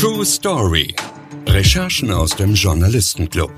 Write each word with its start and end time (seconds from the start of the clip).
True 0.00 0.24
Story. 0.24 0.94
Recherchen 1.46 2.10
aus 2.10 2.30
dem 2.30 2.54
Journalistenclub. 2.54 3.52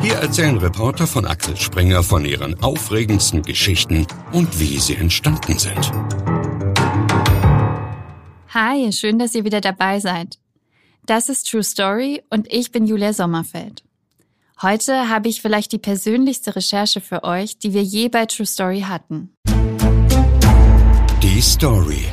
Hier 0.00 0.14
erzählen 0.14 0.56
Reporter 0.56 1.06
von 1.06 1.26
Axel 1.26 1.54
Springer 1.58 2.02
von 2.02 2.24
ihren 2.24 2.58
aufregendsten 2.62 3.42
Geschichten 3.42 4.06
und 4.32 4.58
wie 4.58 4.78
sie 4.78 4.96
entstanden 4.96 5.58
sind. 5.58 5.92
Hi, 8.54 8.90
schön, 8.90 9.18
dass 9.18 9.34
ihr 9.34 9.44
wieder 9.44 9.60
dabei 9.60 10.00
seid. 10.00 10.38
Das 11.04 11.28
ist 11.28 11.50
True 11.50 11.62
Story 11.62 12.22
und 12.30 12.50
ich 12.50 12.72
bin 12.72 12.86
Julia 12.86 13.12
Sommerfeld. 13.12 13.84
Heute 14.62 15.10
habe 15.10 15.28
ich 15.28 15.42
vielleicht 15.42 15.72
die 15.72 15.78
persönlichste 15.78 16.56
Recherche 16.56 17.02
für 17.02 17.22
euch, 17.22 17.58
die 17.58 17.74
wir 17.74 17.82
je 17.82 18.08
bei 18.08 18.24
True 18.24 18.46
Story 18.46 18.86
hatten. 18.88 19.36
Die 21.22 21.42
Story. 21.42 22.06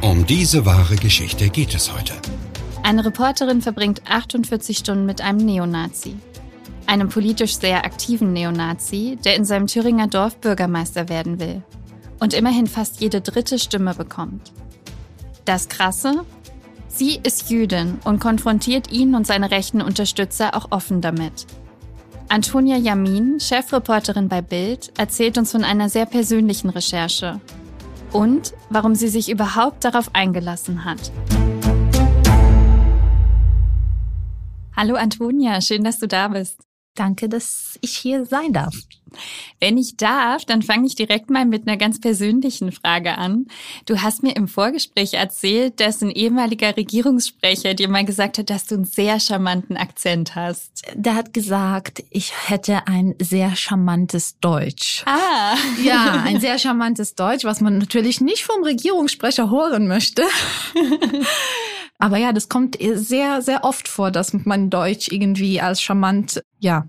Um 0.00 0.24
diese 0.24 0.64
wahre 0.64 0.96
Geschichte 0.96 1.50
geht 1.50 1.74
es 1.74 1.92
heute. 1.92 2.14
Eine 2.88 3.04
Reporterin 3.04 3.60
verbringt 3.60 4.00
48 4.08 4.78
Stunden 4.78 5.04
mit 5.04 5.20
einem 5.20 5.44
Neonazi. 5.44 6.16
Einem 6.86 7.10
politisch 7.10 7.58
sehr 7.58 7.84
aktiven 7.84 8.32
Neonazi, 8.32 9.18
der 9.22 9.36
in 9.36 9.44
seinem 9.44 9.66
Thüringer 9.66 10.06
Dorf 10.06 10.38
Bürgermeister 10.38 11.10
werden 11.10 11.38
will. 11.38 11.62
Und 12.18 12.32
immerhin 12.32 12.66
fast 12.66 13.02
jede 13.02 13.20
dritte 13.20 13.58
Stimme 13.58 13.92
bekommt. 13.94 14.52
Das 15.44 15.68
Krasse? 15.68 16.24
Sie 16.88 17.20
ist 17.22 17.50
Jüdin 17.50 17.98
und 18.04 18.20
konfrontiert 18.20 18.90
ihn 18.90 19.14
und 19.14 19.26
seine 19.26 19.50
rechten 19.50 19.82
Unterstützer 19.82 20.56
auch 20.56 20.68
offen 20.70 21.02
damit. 21.02 21.44
Antonia 22.30 22.78
Yamin, 22.78 23.38
Chefreporterin 23.38 24.30
bei 24.30 24.40
Bild, 24.40 24.92
erzählt 24.96 25.36
uns 25.36 25.52
von 25.52 25.62
einer 25.62 25.90
sehr 25.90 26.06
persönlichen 26.06 26.70
Recherche 26.70 27.38
und 28.14 28.54
warum 28.70 28.94
sie 28.94 29.08
sich 29.08 29.30
überhaupt 29.30 29.84
darauf 29.84 30.14
eingelassen 30.14 30.86
hat. 30.86 31.12
Hallo 34.80 34.94
Antonia, 34.94 35.60
schön, 35.60 35.82
dass 35.82 35.98
du 35.98 36.06
da 36.06 36.28
bist. 36.28 36.67
Danke, 36.98 37.28
dass 37.28 37.78
ich 37.80 37.96
hier 37.96 38.26
sein 38.26 38.52
darf. 38.52 38.74
Wenn 39.60 39.78
ich 39.78 39.96
darf, 39.96 40.44
dann 40.44 40.62
fange 40.62 40.86
ich 40.86 40.96
direkt 40.96 41.30
mal 41.30 41.44
mit 41.44 41.66
einer 41.66 41.76
ganz 41.76 42.00
persönlichen 42.00 42.72
Frage 42.72 43.16
an. 43.16 43.46
Du 43.86 44.02
hast 44.02 44.22
mir 44.22 44.34
im 44.34 44.48
Vorgespräch 44.48 45.14
erzählt, 45.14 45.80
dass 45.80 46.02
ein 46.02 46.10
ehemaliger 46.10 46.76
Regierungssprecher 46.76 47.74
dir 47.74 47.88
mal 47.88 48.04
gesagt 48.04 48.38
hat, 48.38 48.50
dass 48.50 48.66
du 48.66 48.74
einen 48.74 48.84
sehr 48.84 49.20
charmanten 49.20 49.76
Akzent 49.76 50.34
hast. 50.34 50.82
Der 50.94 51.14
hat 51.14 51.32
gesagt, 51.32 52.02
ich 52.10 52.32
hätte 52.48 52.88
ein 52.88 53.14
sehr 53.20 53.54
charmantes 53.54 54.38
Deutsch. 54.40 55.04
Ah. 55.06 55.56
Ja, 55.82 56.22
ein 56.24 56.40
sehr 56.40 56.58
charmantes 56.58 57.14
Deutsch, 57.14 57.44
was 57.44 57.60
man 57.60 57.78
natürlich 57.78 58.20
nicht 58.20 58.42
vom 58.42 58.62
Regierungssprecher 58.64 59.50
hören 59.50 59.86
möchte. 59.86 60.24
Aber 61.98 62.16
ja, 62.16 62.32
das 62.32 62.48
kommt 62.48 62.78
sehr, 62.80 63.42
sehr 63.42 63.64
oft 63.64 63.88
vor, 63.88 64.12
dass 64.12 64.32
man 64.32 64.70
Deutsch 64.70 65.08
irgendwie 65.10 65.60
als 65.60 65.82
charmant, 65.82 66.42
ja. 66.60 66.86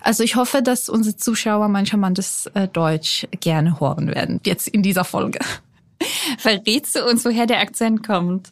Also 0.00 0.22
ich 0.22 0.36
hoffe, 0.36 0.62
dass 0.62 0.88
unsere 0.88 1.16
Zuschauer 1.16 1.68
mein 1.68 1.86
charmantes 1.86 2.46
äh, 2.54 2.68
Deutsch 2.68 3.26
gerne 3.40 3.80
hören 3.80 4.08
werden, 4.08 4.40
jetzt 4.44 4.68
in 4.68 4.82
dieser 4.82 5.04
Folge. 5.04 5.40
Verrätst 6.38 6.96
du 6.96 7.04
uns, 7.04 7.24
woher 7.24 7.46
der 7.46 7.60
Akzent 7.60 8.06
kommt? 8.06 8.50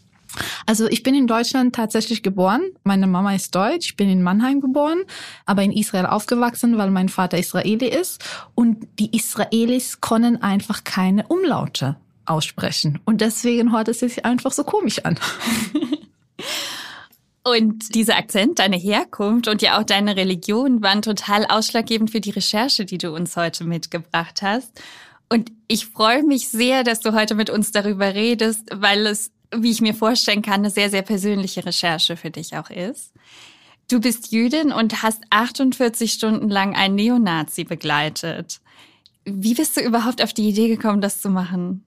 Also 0.67 0.87
ich 0.89 1.03
bin 1.03 1.15
in 1.15 1.27
Deutschland 1.27 1.75
tatsächlich 1.75 2.23
geboren. 2.23 2.63
Meine 2.85 3.07
Mama 3.07 3.35
ist 3.35 3.55
deutsch. 3.55 3.87
Ich 3.87 3.97
bin 3.97 4.11
in 4.11 4.23
Mannheim 4.23 4.61
geboren, 4.61 5.03
aber 5.47 5.63
in 5.63 5.73
Israel 5.73 6.07
aufgewachsen, 6.07 6.77
weil 6.77 6.91
mein 6.91 7.09
Vater 7.09 7.39
Israeli 7.39 7.89
ist. 7.89 8.23
Und 8.55 8.87
die 8.99 9.17
Israelis 9.17 10.01
können 10.01 10.43
einfach 10.43 10.85
keine 10.85 11.27
Umlaute 11.29 11.97
aussprechen. 12.27 13.01
Und 13.07 13.21
deswegen 13.21 13.73
hört 13.73 13.89
es 13.89 14.01
sich 14.01 14.25
einfach 14.25 14.53
so 14.53 14.65
komisch 14.65 15.01
an. 15.05 15.19
Und 17.51 17.95
dieser 17.95 18.17
Akzent, 18.17 18.59
deine 18.59 18.77
Herkunft 18.77 19.49
und 19.49 19.63
ja 19.63 19.79
auch 19.79 19.85
deine 19.85 20.17
Religion 20.17 20.83
waren 20.83 21.03
total 21.03 21.47
ausschlaggebend 21.47 22.11
für 22.11 22.21
die 22.21 22.31
Recherche, 22.31 22.85
die 22.85 22.99
du 22.99 23.15
uns 23.15 23.37
heute 23.37 23.65
mitgebracht 23.65 24.43
hast. 24.43 24.83
Und 25.29 25.53
ich 25.67 25.87
freue 25.87 26.23
mich 26.23 26.49
sehr, 26.49 26.85
dass 26.85 27.01
du 27.01 27.13
heute 27.15 27.35
mit 27.35 27.51
uns 27.51 27.71
darüber 27.71 28.15
redest, 28.15 28.69
weil 28.75 29.07
es, 29.07 29.31
wie 29.55 29.71
ich 29.71 29.81
mir 29.81 29.95
vorstellen 29.95 30.43
kann, 30.43 30.61
eine 30.61 30.71
sehr, 30.71 30.91
sehr 30.91 31.03
persönliche 31.03 31.65
Recherche 31.65 32.17
für 32.17 32.31
dich 32.31 32.57
auch 32.57 32.71
ist. 32.71 33.13
Du 33.91 34.01
bist 34.01 34.33
Jüdin 34.33 34.73
und 34.73 35.03
hast 35.03 35.23
48 35.31 36.13
Stunden 36.13 36.51
lang 36.51 36.77
einen 36.77 36.95
Neonazi 36.95 37.65
begleitet. 37.65 38.61
Wie 39.25 39.55
bist 39.55 39.77
du 39.77 39.81
überhaupt 39.81 40.23
auf 40.23 40.33
die 40.33 40.49
Idee 40.49 40.69
gekommen, 40.69 41.01
das 41.01 41.21
zu 41.21 41.31
machen? 41.31 41.87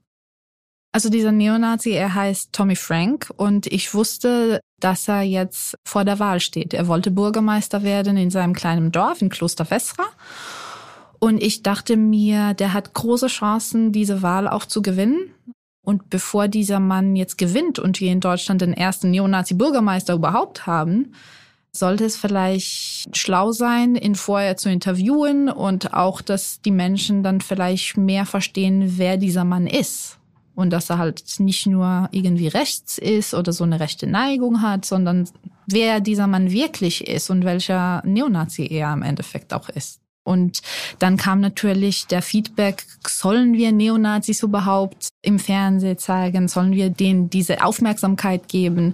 Also 0.92 1.10
dieser 1.10 1.32
Neonazi, 1.32 1.92
er 1.92 2.14
heißt 2.14 2.52
Tommy 2.52 2.76
Frank 2.76 3.32
und 3.38 3.68
ich 3.68 3.94
wusste, 3.94 4.60
dass 4.84 5.08
er 5.08 5.22
jetzt 5.22 5.76
vor 5.86 6.04
der 6.04 6.20
Wahl 6.20 6.40
steht. 6.40 6.74
Er 6.74 6.88
wollte 6.88 7.12
Bürgermeister 7.12 7.84
werden 7.84 8.18
in 8.18 8.30
seinem 8.30 8.54
kleinen 8.54 8.92
Dorf 8.92 9.22
in 9.22 9.30
Kloster 9.30 9.66
Vesra. 9.66 10.04
Und 11.20 11.42
ich 11.42 11.64
dachte 11.64 11.98
mir, 11.98 12.54
der 12.54 12.74
hat 12.74 12.94
große 12.94 13.28
Chancen, 13.28 13.92
diese 13.92 14.22
Wahl 14.22 14.48
auch 14.48 14.66
zu 14.66 14.82
gewinnen. 14.82 15.34
Und 15.84 16.10
bevor 16.10 16.48
dieser 16.48 16.80
Mann 16.80 17.16
jetzt 17.16 17.38
gewinnt 17.38 17.80
und 17.80 18.00
wir 18.00 18.12
in 18.12 18.20
Deutschland 18.20 18.62
den 18.62 18.74
ersten 18.74 19.12
Neonazi-Bürgermeister 19.12 20.14
überhaupt 20.14 20.68
haben, 20.68 21.14
sollte 21.72 22.06
es 22.06 22.18
vielleicht 22.18 23.16
schlau 23.16 23.52
sein, 23.52 23.96
ihn 23.96 24.16
vorher 24.16 24.58
zu 24.58 24.70
interviewen 24.70 25.50
und 25.50 25.94
auch, 25.94 26.22
dass 26.22 26.62
die 26.62 26.72
Menschen 26.72 27.24
dann 27.24 27.40
vielleicht 27.42 27.98
mehr 27.98 28.26
verstehen, 28.26 28.98
wer 28.98 29.18
dieser 29.18 29.46
Mann 29.46 29.68
ist 29.68 30.18
und 30.56 30.72
dass 30.72 30.90
er 30.90 30.98
halt 30.98 31.24
nicht 31.40 31.66
nur 31.66 32.10
irgendwie 32.12 32.48
rechts 32.48 32.98
ist 32.98 33.34
oder 33.34 33.54
so 33.54 33.64
eine 33.64 33.80
rechte 33.80 34.08
Neigung 34.08 34.62
hat, 34.62 34.86
sondern 34.86 35.30
wer 35.68 36.00
dieser 36.00 36.28
Mann 36.28 36.52
wirklich 36.52 37.08
ist 37.08 37.30
und 37.30 37.46
welcher 37.46 38.02
Neonazi 38.06 38.68
er 38.68 38.94
im 38.94 39.04
Endeffekt 39.04 39.54
auch 39.54 39.70
ist. 39.70 40.02
Und 40.24 40.62
dann 41.00 41.18
kam 41.18 41.40
natürlich 41.40 42.06
der 42.06 42.22
Feedback, 42.22 42.86
sollen 43.08 43.54
wir 43.54 43.72
Neonazis 43.72 44.44
überhaupt 44.44 45.10
im 45.22 45.40
Fernsehen 45.40 45.98
zeigen? 45.98 46.48
Sollen 46.48 46.74
wir 46.74 46.90
denen 46.92 47.30
diese 47.30 47.64
Aufmerksamkeit 47.64 48.48
geben? 48.48 48.94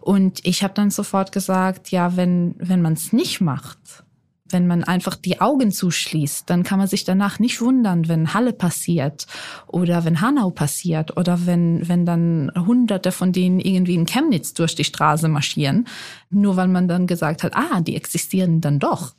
Und 0.00 0.44
ich 0.44 0.62
habe 0.64 0.74
dann 0.74 0.90
sofort 0.90 1.30
gesagt, 1.30 1.90
ja, 1.90 2.16
wenn, 2.16 2.54
wenn 2.58 2.82
man 2.82 2.94
es 2.94 3.12
nicht 3.12 3.40
macht, 3.40 4.04
wenn 4.50 4.66
man 4.66 4.84
einfach 4.84 5.16
die 5.16 5.40
Augen 5.40 5.70
zuschließt, 5.70 6.48
dann 6.48 6.62
kann 6.62 6.78
man 6.78 6.88
sich 6.88 7.04
danach 7.04 7.38
nicht 7.38 7.60
wundern, 7.60 8.08
wenn 8.08 8.34
Halle 8.34 8.52
passiert 8.52 9.26
oder 9.66 10.04
wenn 10.04 10.20
Hanau 10.20 10.50
passiert 10.50 11.16
oder 11.16 11.46
wenn, 11.46 11.88
wenn 11.88 12.06
dann 12.06 12.50
Hunderte 12.54 13.12
von 13.12 13.32
denen 13.32 13.60
irgendwie 13.60 13.94
in 13.94 14.06
Chemnitz 14.06 14.54
durch 14.54 14.74
die 14.74 14.84
Straße 14.84 15.28
marschieren, 15.28 15.86
nur 16.30 16.56
weil 16.56 16.68
man 16.68 16.88
dann 16.88 17.06
gesagt 17.06 17.42
hat, 17.42 17.56
ah, 17.56 17.80
die 17.80 17.96
existieren 17.96 18.60
dann 18.60 18.78
doch. 18.78 19.14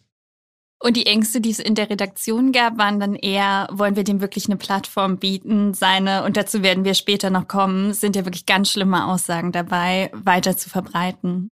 Und 0.80 0.96
die 0.96 1.08
Ängste, 1.08 1.42
die 1.42 1.50
es 1.50 1.60
in 1.60 1.74
der 1.74 1.90
Redaktion 1.90 2.52
gab, 2.52 2.78
waren 2.78 3.00
dann 3.00 3.16
eher, 3.16 3.68
wollen 3.72 3.96
wir 3.96 4.04
dem 4.04 4.22
wirklich 4.22 4.46
eine 4.46 4.58
Plattform 4.58 5.18
bieten, 5.18 5.74
seine, 5.74 6.24
und 6.24 6.38
dazu 6.38 6.62
werden 6.62 6.86
wir 6.86 6.94
später 6.94 7.32
noch 7.32 7.48
kommen, 7.48 7.94
sind 7.94 8.16
ja 8.16 8.26
wirklich 8.26 8.46
ganz 8.46 8.72
schlimme 8.72 9.08
Aussagen 9.08 9.52
dabei, 9.52 10.12
weiter 10.14 10.56
zu 10.56 10.70
verbreiten. 10.70 11.50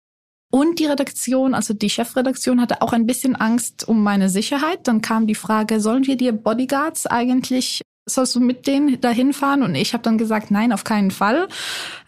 Und 0.54 0.78
die 0.78 0.86
Redaktion, 0.86 1.52
also 1.52 1.74
die 1.74 1.90
Chefredaktion, 1.90 2.60
hatte 2.60 2.80
auch 2.80 2.92
ein 2.92 3.06
bisschen 3.06 3.34
Angst 3.34 3.88
um 3.88 4.04
meine 4.04 4.28
Sicherheit. 4.28 4.86
Dann 4.86 5.00
kam 5.00 5.26
die 5.26 5.34
Frage, 5.34 5.80
sollen 5.80 6.06
wir 6.06 6.16
dir 6.16 6.30
Bodyguards 6.30 7.08
eigentlich, 7.08 7.82
sollst 8.06 8.36
du 8.36 8.40
mit 8.40 8.68
denen 8.68 9.00
dahin 9.00 9.32
fahren? 9.32 9.64
Und 9.64 9.74
ich 9.74 9.94
habe 9.94 10.04
dann 10.04 10.16
gesagt, 10.16 10.52
nein, 10.52 10.72
auf 10.72 10.84
keinen 10.84 11.10
Fall. 11.10 11.48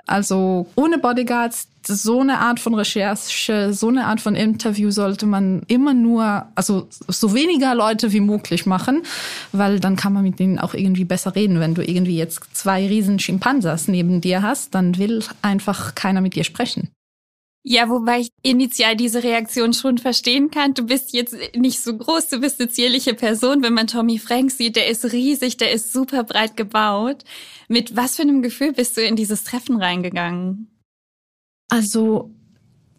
Also 0.07 0.69
ohne 0.77 0.99
Bodyguards, 0.99 1.67
so 1.89 2.21
eine 2.21 2.39
Art 2.39 2.61
von 2.61 2.75
Recherche, 2.75 3.73
so 3.73 3.89
eine 3.89 4.05
Art 4.07 4.21
von 4.21 4.37
Interview 4.37 4.93
sollte 4.93 5.27
man 5.27 5.63
immer 5.67 5.93
nur, 5.93 6.47
also 6.55 6.87
so 7.09 7.35
weniger 7.35 7.75
Leute 7.75 8.13
wie 8.13 8.21
möglich 8.21 8.65
machen, 8.65 9.03
weil 9.51 9.81
dann 9.81 9.97
kann 9.97 10.13
man 10.13 10.23
mit 10.23 10.39
denen 10.39 10.61
auch 10.61 10.75
irgendwie 10.75 11.05
besser 11.05 11.35
reden. 11.35 11.59
Wenn 11.59 11.75
du 11.75 11.83
irgendwie 11.83 12.17
jetzt 12.17 12.43
zwei 12.53 12.87
riesen 12.87 13.19
Schimpansas 13.19 13.89
neben 13.89 14.21
dir 14.21 14.43
hast, 14.43 14.73
dann 14.77 14.99
will 14.99 15.25
einfach 15.43 15.97
keiner 15.97 16.21
mit 16.21 16.37
dir 16.37 16.45
sprechen. 16.45 16.93
Ja, 17.69 17.89
wobei 17.89 18.21
ich 18.21 18.29
initial 18.43 18.95
diese 18.95 19.25
Reaktion 19.25 19.73
schon 19.73 19.99
verstehen 19.99 20.53
kann. 20.53 20.75
Du 20.75 20.87
bist 20.87 21.13
jetzt 21.13 21.35
nicht 21.57 21.81
so 21.81 21.97
groß, 21.97 22.29
du 22.29 22.41
bist 22.41 22.61
eine 22.61 22.69
zierliche 22.69 23.13
Person. 23.13 23.61
Wenn 23.61 23.75
man 23.75 23.89
Tommy 23.89 24.21
Frank 24.21 24.53
sieht, 24.53 24.77
der 24.77 24.87
ist 24.87 25.05
riesig, 25.13 25.57
der 25.57 25.73
ist 25.73 25.93
super 25.93 26.23
breit 26.23 26.57
gebaut. 26.57 27.25
Mit 27.67 27.97
was 27.97 28.15
für 28.15 28.23
einem 28.23 28.41
Gefühl 28.41 28.73
bist 28.73 28.97
du 28.97 29.03
in 29.03 29.17
dieses 29.17 29.43
Treffen 29.43 29.83
reingegangen? 29.83 30.69
Also, 31.69 32.31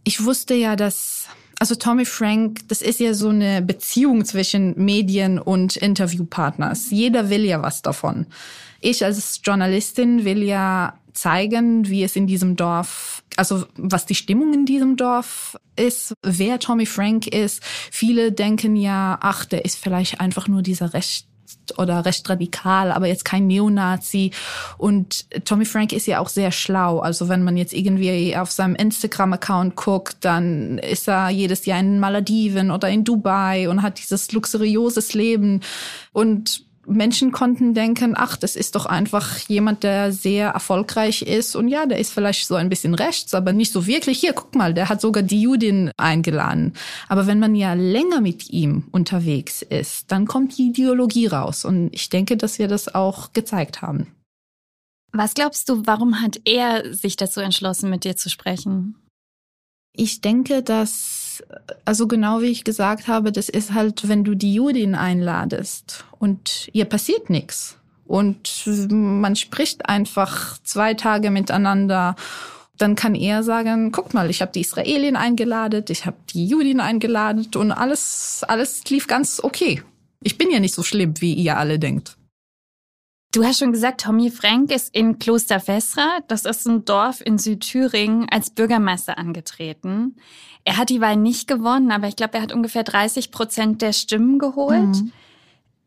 ich 0.04 0.26
wusste 0.26 0.54
ja, 0.54 0.76
dass, 0.76 1.30
also 1.60 1.76
Tommy 1.76 2.04
Frank, 2.04 2.68
das 2.68 2.82
ist 2.82 3.00
ja 3.00 3.14
so 3.14 3.30
eine 3.30 3.62
Beziehung 3.62 4.26
zwischen 4.26 4.78
Medien 4.84 5.40
und 5.40 5.78
Interviewpartners. 5.78 6.92
Jeder 6.92 7.30
will 7.30 7.46
ja 7.46 7.62
was 7.62 7.84
davon. 7.84 8.26
Ich 8.82 9.06
als 9.06 9.40
Journalistin 9.42 10.26
will 10.26 10.44
ja 10.44 11.00
zeigen, 11.18 11.88
wie 11.88 12.04
es 12.04 12.16
in 12.16 12.28
diesem 12.28 12.56
Dorf, 12.56 13.24
also 13.36 13.66
was 13.76 14.06
die 14.06 14.16
Stimmung 14.16 14.54
in 14.54 14.66
diesem 14.66 14.96
Dorf 14.96 15.58
ist, 15.76 16.14
wer 16.24 16.60
Tommy 16.60 16.86
Frank 16.86 17.28
ist. 17.28 17.62
Viele 17.64 18.32
denken 18.32 18.76
ja, 18.76 19.18
ach, 19.22 19.46
der 19.46 19.66
ist 19.66 19.80
vielleicht 19.80 20.22
einfach 20.22 20.48
nur 20.48 20.62
dieser 20.62 20.94
recht 20.94 21.28
oder 21.78 22.06
recht 22.06 22.30
radikal, 22.30 22.92
aber 22.92 23.08
jetzt 23.08 23.26
kein 23.26 23.48
Neonazi. 23.48 24.32
Und 24.78 25.26
Tommy 25.46 25.66
Frank 25.66 25.94
ist 25.94 26.08
ja 26.08 26.20
auch 26.20 26.30
sehr 26.30 26.52
schlau. 26.52 27.00
Also 27.00 27.30
wenn 27.30 27.44
man 27.44 27.58
jetzt 27.58 27.74
irgendwie 27.74 28.36
auf 28.36 28.52
seinem 28.52 28.76
Instagram-Account 28.76 29.76
guckt, 29.76 30.18
dann 30.22 30.78
ist 30.78 31.08
er 31.08 31.30
jedes 31.30 31.66
Jahr 31.66 31.80
in 31.80 32.00
Malediven 32.00 32.72
oder 32.72 32.90
in 32.90 33.04
Dubai 33.04 33.70
und 33.70 33.82
hat 33.82 34.00
dieses 34.00 34.32
luxurioses 34.32 35.14
Leben. 35.14 35.62
Und 36.14 36.67
Menschen 36.88 37.32
konnten 37.32 37.74
denken, 37.74 38.14
ach, 38.16 38.38
das 38.38 38.56
ist 38.56 38.76
doch 38.76 38.86
einfach 38.86 39.38
jemand, 39.50 39.84
der 39.84 40.12
sehr 40.14 40.50
erfolgreich 40.50 41.22
ist. 41.22 41.56
Und 41.56 41.68
ja, 41.68 41.86
der 41.86 42.00
ist 42.00 42.12
vielleicht 42.12 42.48
so 42.48 42.56
ein 42.56 42.70
bisschen 42.70 42.94
rechts, 42.94 43.34
aber 43.34 43.52
nicht 43.52 43.74
so 43.74 43.86
wirklich. 43.86 44.20
Hier, 44.20 44.34
guck 44.34 44.56
mal, 44.56 44.74
der 44.74 44.88
hat 44.88 45.02
sogar 45.02 45.22
die 45.22 45.42
Judin 45.42 45.92
eingeladen. 45.98 46.74
Aber 47.10 47.28
wenn 47.28 47.40
man 47.40 47.56
ja 47.56 47.74
länger 47.74 48.22
mit 48.22 48.50
ihm 48.50 48.86
unterwegs 48.92 49.62
ist, 49.62 50.12
dann 50.12 50.26
kommt 50.26 50.58
die 50.58 50.70
Ideologie 50.70 51.28
raus. 51.28 51.66
Und 51.66 51.94
ich 51.94 52.10
denke, 52.10 52.38
dass 52.38 52.58
wir 52.58 52.68
das 52.68 52.96
auch 52.96 53.34
gezeigt 53.34 53.82
haben. 53.82 54.08
Was 55.12 55.34
glaubst 55.34 55.68
du, 55.70 55.86
warum 55.86 56.22
hat 56.22 56.40
er 56.46 56.94
sich 56.94 57.16
dazu 57.18 57.42
entschlossen, 57.42 57.90
mit 57.90 58.04
dir 58.04 58.16
zu 58.16 58.30
sprechen? 58.30 58.96
Ich 59.94 60.22
denke, 60.22 60.62
dass, 60.64 61.27
also 61.86 62.08
genau 62.08 62.42
wie 62.42 62.52
ich 62.52 62.64
gesagt 62.64 63.08
habe, 63.08 63.32
das 63.32 63.50
ist 63.50 63.74
halt, 63.74 64.08
wenn 64.08 64.24
du 64.24 64.36
die 64.36 64.54
Judin 64.54 64.96
einladest 64.96 66.06
und 66.20 66.70
ihr 66.74 66.86
passiert 66.86 67.30
nichts 67.30 67.78
und 68.06 68.64
man 68.90 69.36
spricht 69.36 69.90
einfach 69.90 70.58
zwei 70.64 70.94
Tage 70.94 71.32
miteinander 71.32 72.16
dann 72.78 72.96
kann 72.96 73.16
er 73.16 73.44
sagen, 73.44 73.92
guck 73.92 74.14
mal, 74.14 74.30
ich 74.30 74.42
habe 74.42 74.52
die 74.52 74.62
Israelien 74.62 75.16
eingeladen, 75.16 75.84
ich 75.90 76.06
habe 76.06 76.18
die 76.30 76.46
Judin 76.46 76.80
eingeladen 76.80 77.48
und 77.56 77.72
alles, 77.72 78.44
alles 78.48 78.84
lief 78.90 79.08
ganz 79.08 79.40
okay. 79.44 79.82
Ich 80.22 80.38
bin 80.38 80.52
ja 80.52 80.60
nicht 80.60 80.74
so 80.74 80.84
schlimm, 80.84 81.16
wie 81.20 81.34
ihr 81.34 81.58
alle 81.58 81.80
denkt. 81.80 82.18
Du 83.38 83.46
hast 83.46 83.60
schon 83.60 83.72
gesagt, 83.72 84.02
Tommy 84.02 84.32
Frank 84.32 84.72
ist 84.72 84.96
in 84.96 85.20
Kloster 85.20 85.60
Vesra, 85.60 86.22
das 86.28 86.46
ist 86.46 86.68
ein 86.68 86.86
Dorf 86.86 87.22
in 87.24 87.38
Südthüringen, 87.38 88.28
als 88.32 88.50
Bürgermeister 88.50 89.20
angetreten. 89.20 90.16
Er 90.64 90.78
hat 90.78 90.90
die 90.90 91.02
Wahl 91.02 91.18
nicht 91.18 91.48
gewonnen, 91.48 91.92
aber 91.92 92.08
ich 92.08 92.16
glaube, 92.16 92.34
er 92.34 92.42
hat 92.42 92.52
ungefähr 92.52 92.82
30 92.82 93.30
Prozent 93.30 93.84
der 93.84 93.94
Stimmen 93.94 94.40
geholt. 94.40 94.88
Mhm. 94.88 95.12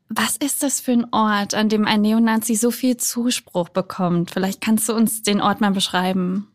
Was 0.08 0.36
ist 0.36 0.62
das 0.62 0.78
für 0.78 0.92
ein 0.92 1.12
Ort, 1.12 1.54
an 1.54 1.68
dem 1.68 1.86
ein 1.86 2.02
Neonazi 2.02 2.54
so 2.54 2.70
viel 2.70 2.98
Zuspruch 2.98 3.70
bekommt? 3.70 4.30
Vielleicht 4.30 4.60
kannst 4.60 4.88
du 4.88 4.94
uns 4.94 5.22
den 5.22 5.40
Ort 5.40 5.60
mal 5.60 5.72
beschreiben. 5.72 6.46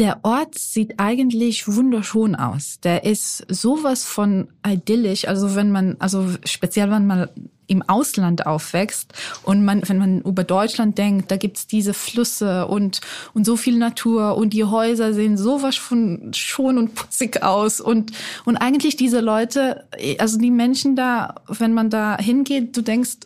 Der 0.00 0.18
Ort 0.24 0.58
sieht 0.58 0.98
eigentlich 0.98 1.68
wunderschön 1.68 2.34
aus. 2.34 2.80
Der 2.82 3.04
ist 3.04 3.46
sowas 3.48 4.04
von 4.04 4.48
idyllisch. 4.66 5.28
Also 5.28 5.54
wenn 5.54 5.70
man, 5.70 5.96
also 6.00 6.30
speziell 6.44 6.90
wenn 6.90 7.06
man 7.06 7.28
im 7.66 7.82
Ausland 7.82 8.46
aufwächst 8.46 9.12
und 9.42 9.64
man, 9.64 9.88
wenn 9.88 9.98
man 9.98 10.20
über 10.22 10.44
Deutschland 10.44 10.98
denkt, 10.98 11.30
da 11.30 11.36
gibt's 11.36 11.66
diese 11.66 11.94
Flüsse 11.94 12.66
und, 12.66 13.00
und 13.32 13.46
so 13.46 13.56
viel 13.56 13.78
Natur 13.78 14.36
und 14.36 14.52
die 14.52 14.64
Häuser 14.64 15.14
sehen 15.14 15.36
sowas 15.36 15.76
von 15.76 16.32
schon 16.34 16.76
und 16.76 16.94
putzig 16.94 17.42
aus 17.42 17.80
und, 17.80 18.12
und 18.44 18.56
eigentlich 18.56 18.96
diese 18.96 19.20
Leute, 19.20 19.84
also 20.18 20.38
die 20.38 20.50
Menschen 20.50 20.96
da, 20.96 21.36
wenn 21.48 21.72
man 21.72 21.88
da 21.88 22.18
hingeht, 22.18 22.76
du 22.76 22.82
denkst, 22.82 23.18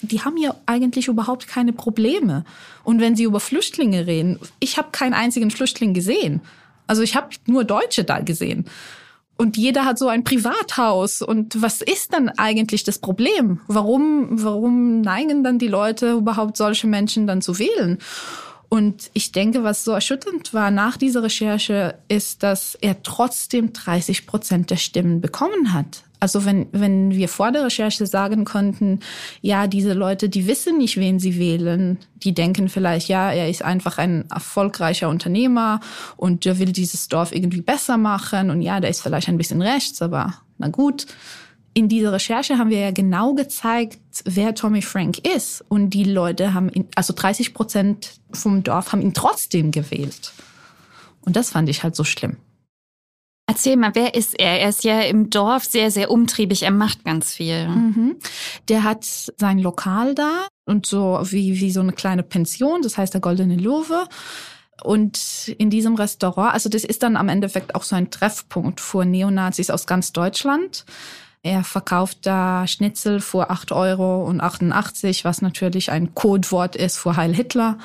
die 0.00 0.22
haben 0.22 0.36
hier 0.36 0.54
eigentlich 0.66 1.08
überhaupt 1.08 1.46
keine 1.46 1.72
Probleme. 1.72 2.44
Und 2.84 3.00
wenn 3.00 3.16
sie 3.16 3.24
über 3.24 3.40
Flüchtlinge 3.40 4.06
reden, 4.06 4.38
ich 4.60 4.78
habe 4.78 4.88
keinen 4.92 5.14
einzigen 5.14 5.50
Flüchtling 5.50 5.94
gesehen. 5.94 6.40
Also 6.86 7.02
ich 7.02 7.16
habe 7.16 7.28
nur 7.46 7.64
Deutsche 7.64 8.04
da 8.04 8.20
gesehen. 8.20 8.66
Und 9.36 9.56
jeder 9.56 9.84
hat 9.84 9.98
so 9.98 10.08
ein 10.08 10.24
Privathaus. 10.24 11.22
Und 11.22 11.60
was 11.60 11.82
ist 11.82 12.12
dann 12.12 12.28
eigentlich 12.28 12.84
das 12.84 12.98
Problem? 12.98 13.60
Warum, 13.66 14.28
warum 14.30 15.00
neigen 15.00 15.42
dann 15.42 15.58
die 15.58 15.68
Leute 15.68 16.12
überhaupt 16.12 16.56
solche 16.56 16.86
Menschen 16.86 17.26
dann 17.26 17.42
zu 17.42 17.58
wählen? 17.58 17.98
Und 18.68 19.10
ich 19.12 19.32
denke, 19.32 19.64
was 19.64 19.84
so 19.84 19.92
erschütternd 19.92 20.54
war 20.54 20.70
nach 20.70 20.96
dieser 20.96 21.22
Recherche, 21.22 21.98
ist, 22.08 22.42
dass 22.42 22.74
er 22.76 23.02
trotzdem 23.02 23.72
30 23.72 24.26
Prozent 24.26 24.70
der 24.70 24.76
Stimmen 24.76 25.20
bekommen 25.20 25.74
hat. 25.74 26.04
Also 26.22 26.44
wenn, 26.44 26.68
wenn 26.70 27.10
wir 27.10 27.28
vor 27.28 27.50
der 27.50 27.64
Recherche 27.64 28.06
sagen 28.06 28.44
konnten, 28.44 29.00
ja, 29.40 29.66
diese 29.66 29.92
Leute, 29.92 30.28
die 30.28 30.46
wissen 30.46 30.78
nicht, 30.78 30.96
wen 30.96 31.18
sie 31.18 31.36
wählen, 31.36 31.98
die 32.14 32.32
denken 32.32 32.68
vielleicht, 32.68 33.08
ja, 33.08 33.32
er 33.32 33.50
ist 33.50 33.64
einfach 33.64 33.98
ein 33.98 34.30
erfolgreicher 34.30 35.08
Unternehmer 35.08 35.80
und 36.16 36.44
der 36.44 36.60
will 36.60 36.70
dieses 36.70 37.08
Dorf 37.08 37.32
irgendwie 37.32 37.60
besser 37.60 37.96
machen 37.96 38.50
und 38.50 38.62
ja, 38.62 38.78
der 38.78 38.90
ist 38.90 39.00
vielleicht 39.00 39.28
ein 39.28 39.36
bisschen 39.36 39.62
rechts, 39.62 40.00
aber 40.00 40.34
na 40.58 40.68
gut. 40.68 41.06
In 41.74 41.88
dieser 41.88 42.12
Recherche 42.12 42.56
haben 42.56 42.70
wir 42.70 42.78
ja 42.78 42.92
genau 42.92 43.34
gezeigt, 43.34 43.98
wer 44.24 44.54
Tommy 44.54 44.82
Frank 44.82 45.26
ist. 45.26 45.64
Und 45.68 45.90
die 45.90 46.04
Leute 46.04 46.54
haben 46.54 46.68
ihn, 46.68 46.86
also 46.94 47.14
30 47.16 47.52
Prozent 47.52 48.20
vom 48.30 48.62
Dorf 48.62 48.92
haben 48.92 49.02
ihn 49.02 49.14
trotzdem 49.14 49.72
gewählt. 49.72 50.32
Und 51.22 51.34
das 51.34 51.50
fand 51.50 51.68
ich 51.68 51.82
halt 51.82 51.96
so 51.96 52.04
schlimm. 52.04 52.36
Erzähl 53.52 53.76
mal, 53.76 53.94
wer 53.94 54.14
ist 54.14 54.40
er? 54.40 54.60
Er 54.60 54.70
ist 54.70 54.82
ja 54.82 55.02
im 55.02 55.28
Dorf 55.28 55.64
sehr, 55.64 55.90
sehr 55.90 56.10
umtriebig. 56.10 56.62
Er 56.62 56.70
macht 56.70 57.04
ganz 57.04 57.34
viel. 57.34 57.68
Mhm. 57.68 58.16
Der 58.68 58.82
hat 58.82 59.04
sein 59.04 59.58
Lokal 59.58 60.14
da 60.14 60.48
und 60.64 60.86
so 60.86 61.20
wie, 61.24 61.60
wie 61.60 61.70
so 61.70 61.80
eine 61.80 61.92
kleine 61.92 62.22
Pension, 62.22 62.80
das 62.80 62.96
heißt 62.96 63.12
der 63.12 63.20
Goldene 63.20 63.56
Löwe. 63.56 64.08
Und 64.82 65.54
in 65.58 65.68
diesem 65.68 65.96
Restaurant, 65.96 66.54
also 66.54 66.70
das 66.70 66.82
ist 66.82 67.02
dann 67.02 67.14
am 67.14 67.28
Endeffekt 67.28 67.74
auch 67.74 67.82
so 67.82 67.94
ein 67.94 68.10
Treffpunkt 68.10 68.80
für 68.80 69.04
Neonazis 69.04 69.68
aus 69.68 69.86
ganz 69.86 70.14
Deutschland. 70.14 70.86
Er 71.42 71.62
verkauft 71.62 72.20
da 72.22 72.66
Schnitzel 72.66 73.20
für 73.20 73.50
8 73.50 73.70
Euro 73.72 74.24
und 74.24 74.40
88, 74.40 75.26
was 75.26 75.42
natürlich 75.42 75.90
ein 75.90 76.14
Codewort 76.14 76.74
ist 76.74 76.96
für 76.96 77.16
Heil 77.16 77.34
Hitler. 77.34 77.76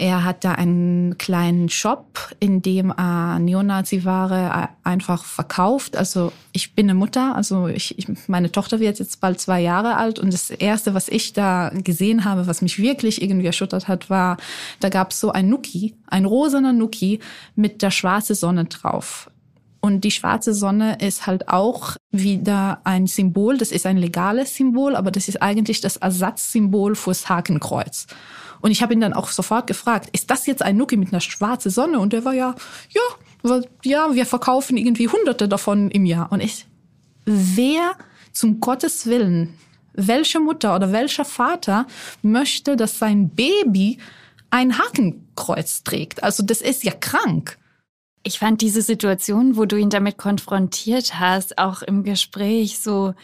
Er 0.00 0.24
hat 0.24 0.44
da 0.44 0.52
einen 0.52 1.18
kleinen 1.18 1.68
Shop, 1.68 2.34
in 2.40 2.62
dem 2.62 2.90
er 2.90 3.38
Neonazi-Ware 3.38 4.70
einfach 4.82 5.24
verkauft. 5.24 5.94
Also 5.94 6.32
ich 6.52 6.74
bin 6.74 6.86
eine 6.86 6.98
Mutter, 6.98 7.36
also 7.36 7.68
ich, 7.68 7.98
ich, 7.98 8.06
meine 8.26 8.50
Tochter 8.50 8.80
wird 8.80 8.98
jetzt 8.98 9.20
bald 9.20 9.38
zwei 9.40 9.60
Jahre 9.60 9.98
alt 9.98 10.18
und 10.18 10.32
das 10.32 10.48
Erste, 10.48 10.94
was 10.94 11.08
ich 11.08 11.34
da 11.34 11.68
gesehen 11.74 12.24
habe, 12.24 12.46
was 12.46 12.62
mich 12.62 12.78
wirklich 12.78 13.20
irgendwie 13.20 13.44
erschüttert 13.44 13.88
hat, 13.88 14.08
war, 14.08 14.38
da 14.80 14.88
gab 14.88 15.10
es 15.10 15.20
so 15.20 15.32
ein 15.32 15.50
Nuki, 15.50 15.94
ein 16.06 16.24
rosaner 16.24 16.72
Nuki 16.72 17.20
mit 17.54 17.82
der 17.82 17.90
schwarze 17.90 18.34
Sonne 18.34 18.64
drauf. 18.64 19.30
Und 19.82 20.04
die 20.04 20.10
schwarze 20.10 20.54
Sonne 20.54 20.96
ist 20.98 21.26
halt 21.26 21.50
auch 21.50 21.96
wieder 22.10 22.80
ein 22.84 23.06
Symbol, 23.06 23.58
das 23.58 23.70
ist 23.70 23.84
ein 23.84 23.98
legales 23.98 24.56
Symbol, 24.56 24.96
aber 24.96 25.10
das 25.10 25.28
ist 25.28 25.42
eigentlich 25.42 25.82
das 25.82 25.98
Ersatzsymbol 25.98 26.94
fürs 26.94 27.28
Hakenkreuz. 27.28 28.06
Und 28.60 28.70
ich 28.70 28.82
habe 28.82 28.92
ihn 28.92 29.00
dann 29.00 29.12
auch 29.12 29.28
sofort 29.30 29.66
gefragt, 29.66 30.08
ist 30.12 30.30
das 30.30 30.46
jetzt 30.46 30.62
ein 30.62 30.76
Nuki 30.76 30.96
mit 30.96 31.12
einer 31.12 31.20
schwarzen 31.20 31.70
Sonne? 31.70 31.98
Und 31.98 32.12
der 32.12 32.24
war 32.24 32.34
ja, 32.34 32.54
ja, 32.90 33.60
ja, 33.84 34.14
wir 34.14 34.26
verkaufen 34.26 34.76
irgendwie 34.76 35.08
hunderte 35.08 35.48
davon 35.48 35.90
im 35.90 36.04
Jahr. 36.04 36.30
Und 36.30 36.40
ich, 36.40 36.66
wer 37.24 37.92
zum 38.32 38.60
Gottes 38.60 39.06
Willen, 39.06 39.54
welche 39.94 40.40
Mutter 40.40 40.74
oder 40.74 40.92
welcher 40.92 41.24
Vater 41.24 41.86
möchte, 42.22 42.76
dass 42.76 42.98
sein 42.98 43.30
Baby 43.30 43.98
ein 44.50 44.78
Hakenkreuz 44.78 45.82
trägt? 45.84 46.22
Also 46.22 46.42
das 46.42 46.60
ist 46.60 46.84
ja 46.84 46.92
krank. 46.92 47.58
Ich 48.22 48.38
fand 48.38 48.60
diese 48.60 48.82
Situation, 48.82 49.56
wo 49.56 49.64
du 49.64 49.76
ihn 49.76 49.90
damit 49.90 50.18
konfrontiert 50.18 51.18
hast, 51.18 51.58
auch 51.58 51.80
im 51.82 52.04
Gespräch 52.04 52.78
so 52.78 53.14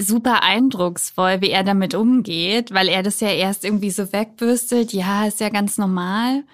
super 0.00 0.42
eindrucksvoll, 0.42 1.40
wie 1.40 1.50
er 1.50 1.64
damit 1.64 1.94
umgeht, 1.94 2.72
weil 2.72 2.88
er 2.88 3.02
das 3.02 3.20
ja 3.20 3.28
erst 3.28 3.64
irgendwie 3.64 3.90
so 3.90 4.12
wegbürstet. 4.12 4.92
Ja, 4.92 5.26
ist 5.26 5.40
ja 5.40 5.48
ganz 5.48 5.76
normal. 5.76 6.44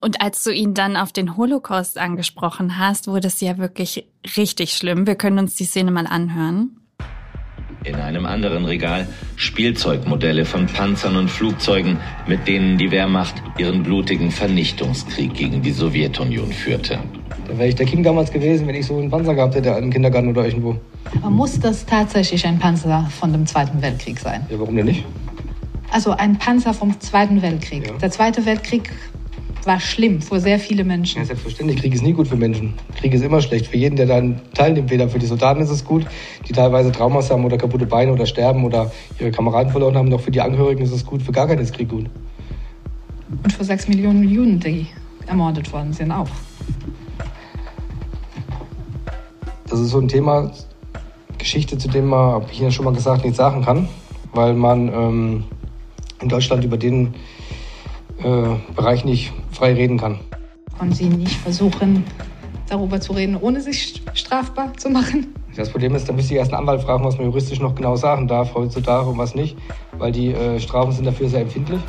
Und 0.00 0.20
als 0.20 0.44
du 0.44 0.52
ihn 0.52 0.74
dann 0.74 0.96
auf 0.96 1.12
den 1.12 1.36
Holocaust 1.36 1.98
angesprochen 1.98 2.78
hast, 2.78 3.08
wurde 3.08 3.28
es 3.28 3.40
ja 3.40 3.58
wirklich 3.58 4.06
richtig 4.36 4.74
schlimm. 4.74 5.06
Wir 5.06 5.16
können 5.16 5.38
uns 5.38 5.54
die 5.54 5.64
Szene 5.64 5.90
mal 5.90 6.06
anhören. 6.06 6.87
In 7.84 7.94
einem 7.94 8.26
anderen 8.26 8.64
Regal 8.64 9.06
Spielzeugmodelle 9.36 10.44
von 10.44 10.66
Panzern 10.66 11.16
und 11.16 11.30
Flugzeugen, 11.30 11.98
mit 12.26 12.46
denen 12.48 12.76
die 12.76 12.90
Wehrmacht 12.90 13.34
ihren 13.56 13.82
blutigen 13.82 14.30
Vernichtungskrieg 14.30 15.32
gegen 15.34 15.62
die 15.62 15.70
Sowjetunion 15.70 16.52
führte. 16.52 16.98
Da 17.46 17.56
wäre 17.56 17.68
ich 17.68 17.76
der 17.76 17.86
King 17.86 18.02
damals 18.02 18.30
gewesen, 18.30 18.66
wenn 18.66 18.74
ich 18.74 18.86
so 18.86 18.98
einen 18.98 19.10
Panzer 19.10 19.34
gehabt 19.34 19.54
hätte 19.54 19.70
im 19.70 19.90
Kindergarten 19.90 20.28
oder 20.28 20.44
irgendwo. 20.44 20.76
Aber 21.22 21.30
muss 21.30 21.58
das 21.60 21.86
tatsächlich 21.86 22.44
ein 22.46 22.58
Panzer 22.58 23.08
von 23.18 23.32
dem 23.32 23.46
Zweiten 23.46 23.80
Weltkrieg 23.80 24.18
sein? 24.18 24.44
Ja, 24.50 24.58
warum 24.58 24.76
denn 24.76 24.86
nicht? 24.86 25.04
Also 25.90 26.10
ein 26.10 26.36
Panzer 26.38 26.74
vom 26.74 27.00
Zweiten 27.00 27.40
Weltkrieg. 27.40 27.86
Ja. 27.86 27.94
Der 27.94 28.10
Zweite 28.10 28.44
Weltkrieg 28.44 28.90
war 29.68 29.78
schlimm 29.78 30.20
für 30.20 30.40
sehr 30.40 30.58
viele 30.58 30.82
Menschen. 30.82 31.18
Ja, 31.18 31.26
selbstverständlich. 31.26 31.80
Krieg 31.80 31.94
ist 31.94 32.02
nie 32.02 32.12
gut 32.12 32.26
für 32.26 32.36
Menschen. 32.36 32.74
Krieg 32.96 33.14
ist 33.14 33.22
immer 33.22 33.40
schlecht. 33.40 33.68
Für 33.68 33.76
jeden, 33.76 33.94
der 33.94 34.06
daran 34.06 34.40
teilnimmt. 34.54 34.90
Weder 34.90 35.08
für 35.08 35.20
die 35.20 35.26
Soldaten 35.26 35.60
ist 35.60 35.70
es 35.70 35.84
gut, 35.84 36.06
die 36.48 36.52
teilweise 36.52 36.90
Traumas 36.90 37.30
haben 37.30 37.44
oder 37.44 37.56
kaputte 37.56 37.86
Beine 37.86 38.12
oder 38.12 38.26
sterben 38.26 38.64
oder 38.64 38.90
ihre 39.20 39.30
Kameraden 39.30 39.70
verloren 39.70 39.96
haben, 39.96 40.08
noch 40.08 40.20
für 40.20 40.32
die 40.32 40.40
Angehörigen 40.40 40.82
ist 40.82 40.90
es 40.90 41.06
gut. 41.06 41.22
Für 41.22 41.30
gar 41.30 41.46
keinen 41.46 41.60
ist 41.60 41.74
Krieg 41.74 41.88
gut. 41.88 42.06
Und 43.44 43.52
für 43.52 43.62
sechs 43.62 43.86
Millionen 43.86 44.28
Juden, 44.28 44.58
die 44.58 44.86
ermordet 45.26 45.72
worden 45.72 45.92
sind, 45.92 46.10
auch. 46.10 46.30
Das 49.68 49.78
ist 49.78 49.90
so 49.90 50.00
ein 50.00 50.08
Thema, 50.08 50.50
Geschichte, 51.36 51.78
zu 51.78 51.88
dem 51.88 52.06
man, 52.06 52.32
habe 52.32 52.46
ich 52.50 52.60
Ihnen 52.60 52.72
schon 52.72 52.86
mal 52.86 52.94
gesagt, 52.94 53.22
nichts 53.22 53.36
sagen 53.36 53.62
kann. 53.64 53.88
weil 54.32 54.54
man 54.54 54.88
ähm, 54.88 55.44
in 56.20 56.28
Deutschland 56.28 56.64
über 56.64 56.76
den 56.76 57.14
äh, 58.22 58.72
Bereich 58.74 59.04
nicht 59.04 59.32
frei 59.58 59.74
reden 59.74 59.98
kann. 59.98 60.20
Und 60.78 60.94
Sie 60.94 61.08
nicht 61.08 61.36
versuchen, 61.36 62.04
darüber 62.68 63.00
zu 63.00 63.12
reden, 63.12 63.36
ohne 63.36 63.60
sich 63.60 64.00
strafbar 64.14 64.72
zu 64.76 64.88
machen? 64.88 65.34
Das 65.56 65.70
Problem 65.70 65.94
ist, 65.96 66.08
da 66.08 66.12
müsste 66.12 66.34
ich 66.34 66.38
erst 66.38 66.52
einen 66.52 66.60
Anwalt 66.60 66.82
fragen, 66.82 67.04
was 67.04 67.16
man 67.16 67.26
juristisch 67.26 67.58
noch 67.58 67.74
genau 67.74 67.96
sagen 67.96 68.28
darf 68.28 68.54
heutzutage 68.54 69.08
und 69.08 69.18
was 69.18 69.34
nicht, 69.34 69.56
weil 69.98 70.12
die 70.12 70.32
äh, 70.32 70.60
Strafen 70.60 70.92
sind 70.92 71.04
dafür 71.04 71.28
sehr 71.28 71.40
empfindlich. 71.40 71.80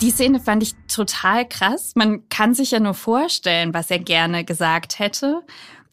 Die 0.00 0.10
Szene 0.10 0.40
fand 0.40 0.62
ich 0.62 0.74
total 0.86 1.46
krass. 1.46 1.92
Man 1.94 2.28
kann 2.28 2.54
sich 2.54 2.72
ja 2.72 2.80
nur 2.80 2.94
vorstellen, 2.94 3.74
was 3.74 3.90
er 3.90 3.98
gerne 3.98 4.44
gesagt 4.44 4.98
hätte. 4.98 5.42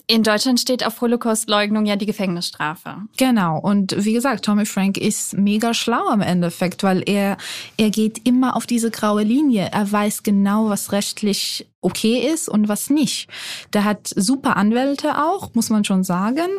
In 0.07 0.21
Deutschland 0.21 0.59
steht 0.59 0.85
auf 0.85 1.01
Holocaustleugnung 1.01 1.87
ja 1.87 1.95
die 1.95 2.05
Gefängnisstrafe. 2.05 2.97
Genau. 3.17 3.59
Und 3.59 4.05
wie 4.05 4.13
gesagt, 4.13 4.45
Tommy 4.45 4.65
Frank 4.65 4.97
ist 4.97 5.35
mega 5.35 5.73
schlau 5.73 6.11
im 6.13 6.21
Endeffekt, 6.21 6.83
weil 6.83 7.01
er, 7.07 7.37
er 7.77 7.89
geht 7.89 8.27
immer 8.27 8.55
auf 8.55 8.67
diese 8.67 8.91
graue 8.91 9.23
Linie. 9.23 9.69
Er 9.71 9.91
weiß 9.91 10.21
genau, 10.21 10.69
was 10.69 10.91
rechtlich 10.91 11.67
okay 11.81 12.31
ist 12.31 12.49
und 12.49 12.67
was 12.67 12.91
nicht. 12.91 13.29
Der 13.73 13.83
hat 13.83 14.11
super 14.15 14.57
Anwälte 14.57 15.17
auch, 15.17 15.55
muss 15.55 15.71
man 15.71 15.83
schon 15.83 16.03
sagen. 16.03 16.49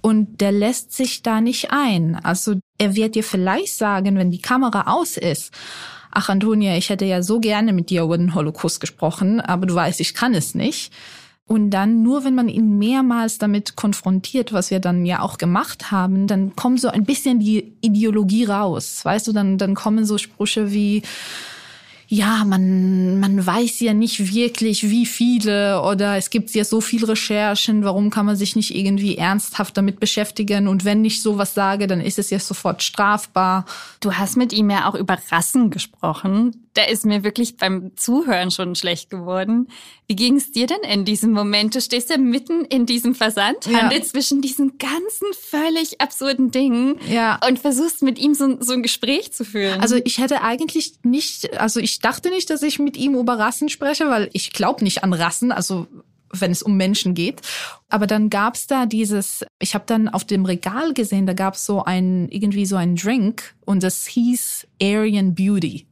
Und 0.00 0.40
der 0.40 0.52
lässt 0.52 0.92
sich 0.92 1.22
da 1.22 1.40
nicht 1.40 1.72
ein. 1.72 2.14
Also 2.22 2.54
er 2.78 2.94
wird 2.94 3.16
dir 3.16 3.24
vielleicht 3.24 3.74
sagen, 3.74 4.16
wenn 4.16 4.30
die 4.30 4.42
Kamera 4.42 4.92
aus 4.92 5.16
ist, 5.16 5.52
ach 6.12 6.28
Antonia, 6.28 6.76
ich 6.76 6.90
hätte 6.90 7.06
ja 7.06 7.22
so 7.22 7.40
gerne 7.40 7.72
mit 7.72 7.90
dir 7.90 8.02
über 8.02 8.16
den 8.16 8.36
Holocaust 8.36 8.80
gesprochen, 8.80 9.40
aber 9.40 9.66
du 9.66 9.74
weißt, 9.74 10.00
ich 10.00 10.14
kann 10.14 10.34
es 10.34 10.54
nicht. 10.54 10.92
Und 11.46 11.70
dann 11.70 12.02
nur, 12.02 12.24
wenn 12.24 12.34
man 12.34 12.48
ihn 12.48 12.78
mehrmals 12.78 13.36
damit 13.36 13.76
konfrontiert, 13.76 14.54
was 14.54 14.70
wir 14.70 14.80
dann 14.80 15.04
ja 15.04 15.20
auch 15.20 15.36
gemacht 15.36 15.90
haben, 15.90 16.26
dann 16.26 16.56
kommt 16.56 16.80
so 16.80 16.88
ein 16.88 17.04
bisschen 17.04 17.38
die 17.38 17.76
Ideologie 17.82 18.44
raus. 18.44 19.04
Weißt 19.04 19.26
du, 19.26 19.32
dann, 19.32 19.58
dann 19.58 19.74
kommen 19.74 20.06
so 20.06 20.16
Sprüche 20.16 20.72
wie, 20.72 21.02
ja, 22.08 22.44
man, 22.44 23.18
man 23.18 23.44
weiß 23.44 23.80
ja 23.80 23.94
nicht 23.94 24.34
wirklich, 24.34 24.90
wie 24.90 25.06
viele 25.06 25.82
oder 25.82 26.16
es 26.16 26.30
gibt 26.30 26.50
ja 26.50 26.64
so 26.64 26.80
viele 26.80 27.08
Recherchen, 27.08 27.84
warum 27.84 28.10
kann 28.10 28.26
man 28.26 28.36
sich 28.36 28.56
nicht 28.56 28.74
irgendwie 28.74 29.16
ernsthaft 29.16 29.76
damit 29.76 30.00
beschäftigen 30.00 30.68
und 30.68 30.84
wenn 30.84 31.04
ich 31.04 31.22
sowas 31.22 31.54
sage, 31.54 31.86
dann 31.86 32.00
ist 32.00 32.18
es 32.18 32.30
ja 32.30 32.38
sofort 32.38 32.82
strafbar. 32.82 33.64
Du 34.00 34.12
hast 34.12 34.36
mit 34.36 34.52
ihm 34.52 34.70
ja 34.70 34.88
auch 34.88 34.94
über 34.94 35.18
Rassen 35.30 35.70
gesprochen. 35.70 36.60
Da 36.74 36.82
ist 36.82 37.06
mir 37.06 37.22
wirklich 37.22 37.56
beim 37.56 37.92
Zuhören 37.96 38.50
schon 38.50 38.74
schlecht 38.74 39.08
geworden. 39.08 39.68
Wie 40.08 40.16
ging 40.16 40.36
es 40.36 40.50
dir 40.50 40.66
denn 40.66 40.82
in 40.82 41.04
diesem 41.04 41.30
Moment? 41.30 41.74
Du 41.74 41.80
stehst 41.80 42.10
ja 42.10 42.18
mitten 42.18 42.64
in 42.64 42.84
diesem 42.84 43.14
Versandhandel 43.14 43.98
ja. 43.98 44.04
zwischen 44.04 44.42
diesen 44.42 44.76
ganzen 44.76 45.28
völlig 45.40 46.00
absurden 46.00 46.50
Dingen 46.50 46.96
ja. 47.08 47.38
und 47.48 47.60
versuchst 47.60 48.02
mit 48.02 48.18
ihm 48.18 48.34
so, 48.34 48.60
so 48.60 48.72
ein 48.72 48.82
Gespräch 48.82 49.32
zu 49.32 49.44
führen. 49.44 49.80
Also 49.80 49.96
ich 50.04 50.18
hätte 50.18 50.42
eigentlich 50.42 50.94
nicht, 51.04 51.58
also 51.58 51.78
ich 51.78 51.93
dachte 52.00 52.30
nicht, 52.30 52.50
dass 52.50 52.62
ich 52.62 52.78
mit 52.78 52.96
ihm 52.96 53.14
über 53.14 53.38
Rassen 53.38 53.68
spreche, 53.68 54.08
weil 54.08 54.30
ich 54.32 54.52
glaube 54.52 54.84
nicht 54.84 55.04
an 55.04 55.12
Rassen, 55.12 55.52
also 55.52 55.86
wenn 56.40 56.50
es 56.50 56.62
um 56.62 56.76
Menschen 56.76 57.14
geht. 57.14 57.40
Aber 57.88 58.06
dann 58.06 58.30
gab's 58.30 58.66
da 58.66 58.86
dieses, 58.86 59.44
ich 59.60 59.74
habe 59.74 59.84
dann 59.86 60.08
auf 60.08 60.24
dem 60.24 60.44
Regal 60.44 60.92
gesehen, 60.92 61.26
da 61.26 61.32
gab's 61.32 61.64
so 61.64 61.84
ein, 61.84 62.28
irgendwie 62.28 62.66
so 62.66 62.76
ein 62.76 62.96
Drink 62.96 63.54
und 63.64 63.82
das 63.82 64.06
hieß 64.06 64.66
Aryan 64.82 65.34
Beauty. 65.34 65.86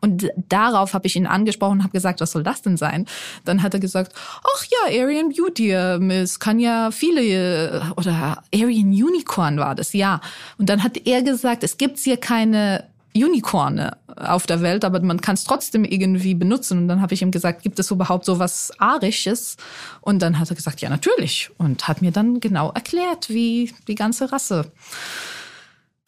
Und 0.00 0.28
darauf 0.48 0.94
habe 0.94 1.08
ich 1.08 1.16
ihn 1.16 1.26
angesprochen 1.26 1.78
und 1.78 1.82
habe 1.82 1.92
gesagt, 1.92 2.20
was 2.20 2.30
soll 2.30 2.44
das 2.44 2.62
denn 2.62 2.76
sein? 2.76 3.06
Dann 3.44 3.62
hat 3.62 3.74
er 3.74 3.80
gesagt, 3.80 4.12
ach 4.44 4.64
ja, 4.64 5.02
Aryan 5.02 5.30
Beauty, 5.30 5.72
ähm, 5.72 6.10
es 6.10 6.38
kann 6.38 6.60
ja 6.60 6.92
viele, 6.92 7.22
äh, 7.22 7.80
oder 7.96 8.44
Aryan 8.54 8.90
Unicorn 8.90 9.58
war 9.58 9.74
das, 9.74 9.92
ja. 9.92 10.20
Und 10.56 10.68
dann 10.68 10.84
hat 10.84 11.04
er 11.04 11.22
gesagt, 11.22 11.64
es 11.64 11.78
gibt 11.78 11.98
hier 11.98 12.16
keine 12.16 12.84
Unicorne 13.24 13.96
auf 14.16 14.46
der 14.46 14.62
Welt, 14.62 14.84
aber 14.84 15.00
man 15.00 15.20
kann 15.20 15.34
es 15.34 15.44
trotzdem 15.44 15.84
irgendwie 15.84 16.34
benutzen. 16.34 16.78
Und 16.78 16.88
dann 16.88 17.00
habe 17.00 17.14
ich 17.14 17.22
ihm 17.22 17.30
gesagt, 17.30 17.62
gibt 17.62 17.78
es 17.78 17.90
überhaupt 17.90 18.24
so 18.24 18.38
was 18.38 18.72
Arisches? 18.78 19.56
Und 20.00 20.20
dann 20.20 20.38
hat 20.38 20.50
er 20.50 20.56
gesagt, 20.56 20.80
ja, 20.80 20.88
natürlich. 20.88 21.50
Und 21.58 21.88
hat 21.88 22.02
mir 22.02 22.10
dann 22.10 22.40
genau 22.40 22.70
erklärt, 22.72 23.28
wie 23.28 23.72
die 23.86 23.94
ganze 23.94 24.32
Rasse 24.32 24.72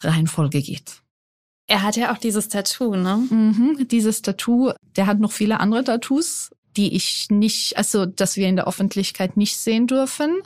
Reihenfolge 0.03 0.61
geht. 0.61 1.01
Er 1.67 1.83
hat 1.83 1.95
ja 1.95 2.13
auch 2.13 2.17
dieses 2.17 2.49
Tattoo, 2.49 2.95
ne? 2.95 3.17
Mhm, 3.29 3.87
dieses 3.87 4.21
Tattoo. 4.21 4.73
Der 4.97 5.07
hat 5.07 5.19
noch 5.19 5.31
viele 5.31 5.59
andere 5.59 5.83
Tattoos, 5.83 6.51
die 6.75 6.95
ich 6.95 7.27
nicht, 7.29 7.77
also 7.77 8.05
dass 8.05 8.35
wir 8.35 8.47
in 8.47 8.57
der 8.57 8.67
Öffentlichkeit 8.67 9.37
nicht 9.37 9.57
sehen 9.57 9.87
dürfen. 9.87 10.41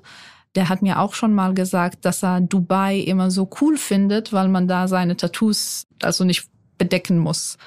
Der 0.55 0.69
hat 0.69 0.81
mir 0.81 1.00
auch 1.00 1.13
schon 1.13 1.34
mal 1.34 1.53
gesagt, 1.53 2.05
dass 2.05 2.24
er 2.24 2.41
Dubai 2.41 3.00
immer 3.00 3.31
so 3.31 3.50
cool 3.60 3.77
findet, 3.77 4.34
weil 4.34 4.48
man 4.48 4.67
da 4.67 4.88
seine 4.88 5.17
Tattoos 5.17 5.88
also 6.01 6.24
nicht 6.24 6.48
bedecken 6.77 7.17
muss. 7.17 7.58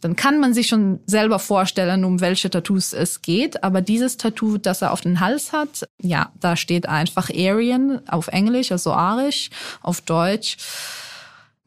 Dann 0.00 0.14
kann 0.14 0.38
man 0.38 0.54
sich 0.54 0.68
schon 0.68 1.00
selber 1.06 1.38
vorstellen, 1.38 2.04
um 2.04 2.20
welche 2.20 2.50
Tattoos 2.50 2.92
es 2.92 3.20
geht. 3.20 3.64
Aber 3.64 3.80
dieses 3.80 4.16
Tattoo, 4.16 4.58
das 4.58 4.82
er 4.82 4.92
auf 4.92 5.00
den 5.00 5.20
Hals 5.20 5.52
hat, 5.52 5.88
ja, 6.00 6.32
da 6.38 6.56
steht 6.56 6.88
einfach 6.88 7.30
Aryan 7.30 8.06
auf 8.08 8.28
Englisch, 8.28 8.70
also 8.70 8.92
arisch, 8.92 9.50
auf 9.82 10.00
Deutsch. 10.00 10.56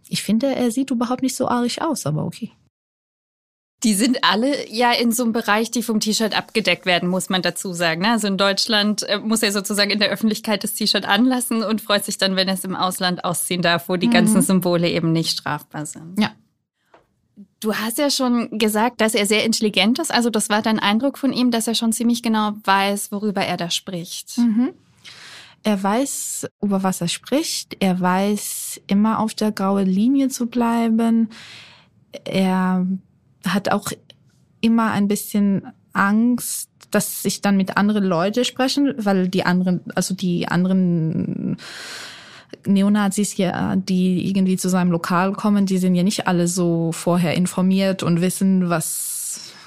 Ich 0.07 0.23
finde, 0.23 0.55
er 0.55 0.71
sieht 0.71 0.91
überhaupt 0.91 1.21
nicht 1.21 1.35
so 1.35 1.47
arisch 1.47 1.81
aus, 1.81 2.05
aber 2.05 2.23
okay. 2.23 2.51
Die 3.83 3.95
sind 3.95 4.19
alle 4.23 4.69
ja 4.69 4.91
in 4.91 5.11
so 5.11 5.23
einem 5.23 5.33
Bereich, 5.33 5.71
die 5.71 5.81
vom 5.81 6.00
T-Shirt 6.00 6.38
abgedeckt 6.38 6.85
werden, 6.85 7.09
muss 7.09 7.29
man 7.29 7.41
dazu 7.41 7.73
sagen. 7.73 8.01
Ne? 8.03 8.11
Also 8.11 8.27
in 8.27 8.38
Deutschland 8.38 9.01
äh, 9.03 9.17
muss 9.17 9.41
er 9.41 9.51
sozusagen 9.51 9.89
in 9.89 10.00
der 10.00 10.09
Öffentlichkeit 10.09 10.63
das 10.63 10.75
T-Shirt 10.75 11.03
anlassen 11.03 11.63
und 11.63 11.81
freut 11.81 12.05
sich 12.05 12.19
dann, 12.19 12.35
wenn 12.35 12.47
er 12.47 12.53
es 12.53 12.63
im 12.63 12.75
Ausland 12.75 13.25
ausziehen 13.25 13.63
darf, 13.63 13.89
wo 13.89 13.95
die 13.95 14.07
mhm. 14.07 14.11
ganzen 14.11 14.41
Symbole 14.43 14.88
eben 14.88 15.11
nicht 15.11 15.31
strafbar 15.31 15.88
sind. 15.88 16.19
Ja. 16.19 16.31
Du 17.61 17.75
hast 17.75 17.99
ja 17.99 18.09
schon 18.09 18.57
gesagt, 18.57 19.01
dass 19.01 19.13
er 19.13 19.27
sehr 19.27 19.45
intelligent 19.45 19.99
ist. 19.99 20.11
Also 20.11 20.31
das 20.31 20.49
war 20.49 20.63
dein 20.63 20.79
Eindruck 20.79 21.19
von 21.19 21.31
ihm, 21.31 21.51
dass 21.51 21.67
er 21.67 21.75
schon 21.75 21.93
ziemlich 21.93 22.23
genau 22.23 22.53
weiß, 22.63 23.11
worüber 23.11 23.41
er 23.41 23.55
da 23.55 23.69
spricht. 23.69 24.39
Mhm. 24.39 24.71
Er 25.63 25.81
weiß, 25.81 26.47
über 26.63 26.81
was 26.81 27.01
er 27.01 27.07
spricht. 27.07 27.77
Er 27.79 28.01
weiß, 28.01 28.81
immer 28.87 29.19
auf 29.19 29.35
der 29.35 29.51
grauen 29.51 29.85
Linie 29.85 30.29
zu 30.29 30.47
bleiben. 30.47 31.29
Er 32.25 32.87
hat 33.47 33.71
auch 33.71 33.91
immer 34.59 34.89
ein 34.91 35.07
bisschen 35.07 35.71
Angst, 35.93 36.69
dass 36.89 37.23
ich 37.25 37.41
dann 37.41 37.57
mit 37.57 37.77
anderen 37.77 38.03
Leuten 38.03 38.43
sprechen, 38.43 38.93
weil 38.97 39.27
die 39.27 39.45
anderen, 39.45 39.81
also 39.93 40.15
die 40.15 40.47
anderen 40.47 41.57
Neonazis 42.65 43.31
hier, 43.31 43.75
die 43.77 44.27
irgendwie 44.27 44.58
zu 44.58 44.70
seinem 44.70 44.91
Lokal 44.91 45.34
kommen, 45.34 45.65
die 45.65 45.77
sind 45.77 45.96
ja 45.96 46.03
nicht 46.03 46.27
alle 46.27 46.48
so 46.48 46.91
vorher 46.91 47.36
informiert 47.36 48.03
und 48.03 48.22
wissen, 48.22 48.70
was 48.70 49.12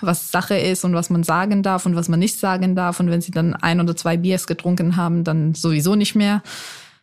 was 0.00 0.30
Sache 0.30 0.56
ist 0.56 0.84
und 0.84 0.94
was 0.94 1.10
man 1.10 1.22
sagen 1.22 1.62
darf 1.62 1.86
und 1.86 1.96
was 1.96 2.08
man 2.08 2.18
nicht 2.18 2.38
sagen 2.38 2.76
darf. 2.76 3.00
Und 3.00 3.10
wenn 3.10 3.20
sie 3.20 3.32
dann 3.32 3.54
ein 3.54 3.80
oder 3.80 3.96
zwei 3.96 4.16
Biers 4.16 4.46
getrunken 4.46 4.96
haben, 4.96 5.24
dann 5.24 5.54
sowieso 5.54 5.94
nicht 5.94 6.14
mehr. 6.14 6.42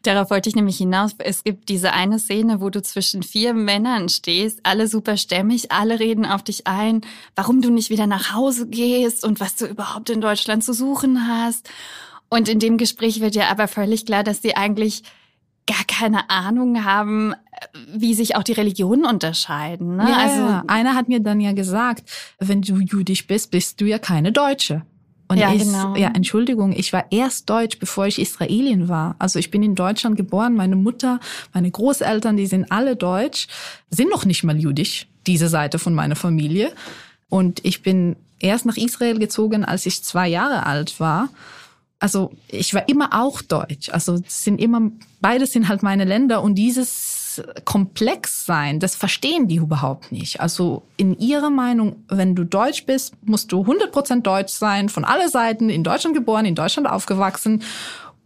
Darauf 0.04 0.32
wollte 0.32 0.50
ich 0.50 0.56
nämlich 0.56 0.78
hinaus. 0.78 1.12
Es 1.20 1.44
gibt 1.44 1.70
diese 1.70 1.94
eine 1.94 2.18
Szene, 2.18 2.60
wo 2.60 2.72
du 2.72 2.82
zwischen 2.82 3.22
vier 3.22 3.54
Männern 3.54 4.10
stehst, 4.10 4.60
alle 4.64 4.88
super 4.88 5.16
stämmig, 5.16 5.72
alle 5.72 6.00
reden 6.00 6.26
auf 6.26 6.44
dich 6.44 6.66
ein, 6.66 7.02
warum 7.36 7.62
du 7.62 7.70
nicht 7.70 7.92
wieder 7.92 8.08
nach 8.08 8.34
Hause 8.34 8.68
gehst 8.68 9.24
und 9.24 9.40
was 9.40 9.56
du 9.56 9.68
überhaupt 9.68 10.10
in 10.10 10.22
Deutschland 10.22 10.64
zu 10.64 10.74
suchen 10.74 11.28
hast. 11.28 11.70
Und 12.30 12.50
in 12.50 12.60
dem 12.60 12.78
Gespräch 12.78 13.22
wird 13.22 13.36
ja 13.36 13.50
aber 13.50 13.68
völlig 13.68 14.06
klar, 14.06 14.24
dass 14.24 14.42
sie 14.42 14.56
eigentlich 14.56 15.04
gar 15.68 15.84
keine 15.86 16.30
Ahnung 16.30 16.84
haben, 16.84 17.34
wie 17.94 18.13
sich 18.13 18.36
auch 18.36 18.44
die 18.44 18.53
Religionen 18.53 19.06
unterscheiden. 19.06 19.98
Ne? 19.98 20.08
Ja, 20.10 20.18
also 20.18 20.68
einer 20.68 20.96
hat 20.96 21.08
mir 21.08 21.20
dann 21.20 21.39
ja 21.39 21.53
gesagt, 21.53 22.10
wenn 22.39 22.62
du 22.62 22.80
jüdisch 22.80 23.27
bist, 23.27 23.51
bist 23.51 23.80
du 23.80 23.86
ja 23.86 24.00
keine 24.00 24.32
Deutsche. 24.32 24.84
Und 25.27 25.38
ja, 25.38 25.53
ich, 25.53 25.63
genau. 25.63 25.96
ja, 25.96 26.10
Entschuldigung, 26.10 26.74
ich 26.74 26.91
war 26.91 27.06
erst 27.10 27.50
Deutsch, 27.50 27.80
bevor 27.80 28.06
ich 28.06 28.20
Israelin 28.20 28.89
war. 28.89 29.15
Also 29.18 29.39
ich 29.39 29.50
bin 29.50 29.63
in 29.63 29.75
Deutschland 29.75 30.18
geboren. 30.18 30.56
Meine 30.56 30.75
Mutter, 30.75 31.22
meine 31.53 31.72
Großeltern, 31.72 32.36
die 32.36 32.48
sind 32.48 32.70
alle 32.70 32.98
deutsch, 32.98 33.48
sind 33.89 34.10
noch 34.10 34.25
nicht 34.25 34.44
mal 34.44 34.58
jüdisch, 34.58 35.08
diese 35.27 35.48
Seite 35.48 35.80
von 35.80 35.94
meiner 35.94 36.18
Familie. 36.18 36.74
Und 37.30 37.63
ich 37.63 37.82
bin 37.82 38.18
erst 38.39 38.65
nach 38.65 38.75
Israel 38.75 39.20
gezogen, 39.20 39.63
als 39.63 39.86
ich 39.86 40.03
zwei 40.03 40.27
Jahre 40.27 40.65
alt 40.65 41.00
war 41.00 41.30
also 42.01 42.31
ich 42.48 42.74
war 42.74 42.89
immer 42.89 43.10
auch 43.22 43.41
deutsch. 43.43 43.89
Also 43.89 44.20
sind 44.27 44.60
immer, 44.60 44.91
beides 45.22 45.53
sind 45.53 45.70
halt 45.70 45.84
meine 45.84 46.03
Länder 46.03 46.41
und 46.41 46.55
dieses 46.55 47.41
Komplexsein, 47.63 48.79
das 48.79 48.96
verstehen 48.96 49.48
die 49.48 49.58
überhaupt 49.58 50.12
nicht. 50.12 50.41
Also 50.41 50.81
in 50.98 51.17
ihrer 51.20 51.51
Meinung, 51.51 52.03
wenn 52.10 52.36
du 52.36 52.43
deutsch 52.43 52.86
bist, 52.88 53.13
musst 53.24 53.51
du 53.51 53.62
100% 53.62 54.24
deutsch 54.24 54.51
sein, 54.51 54.89
von 54.89 55.05
alle 55.05 55.29
Seiten, 55.29 55.70
in 55.70 55.84
Deutschland 55.84 56.15
geboren, 56.15 56.46
in 56.46 56.55
Deutschland 56.55 56.89
aufgewachsen 56.89 57.62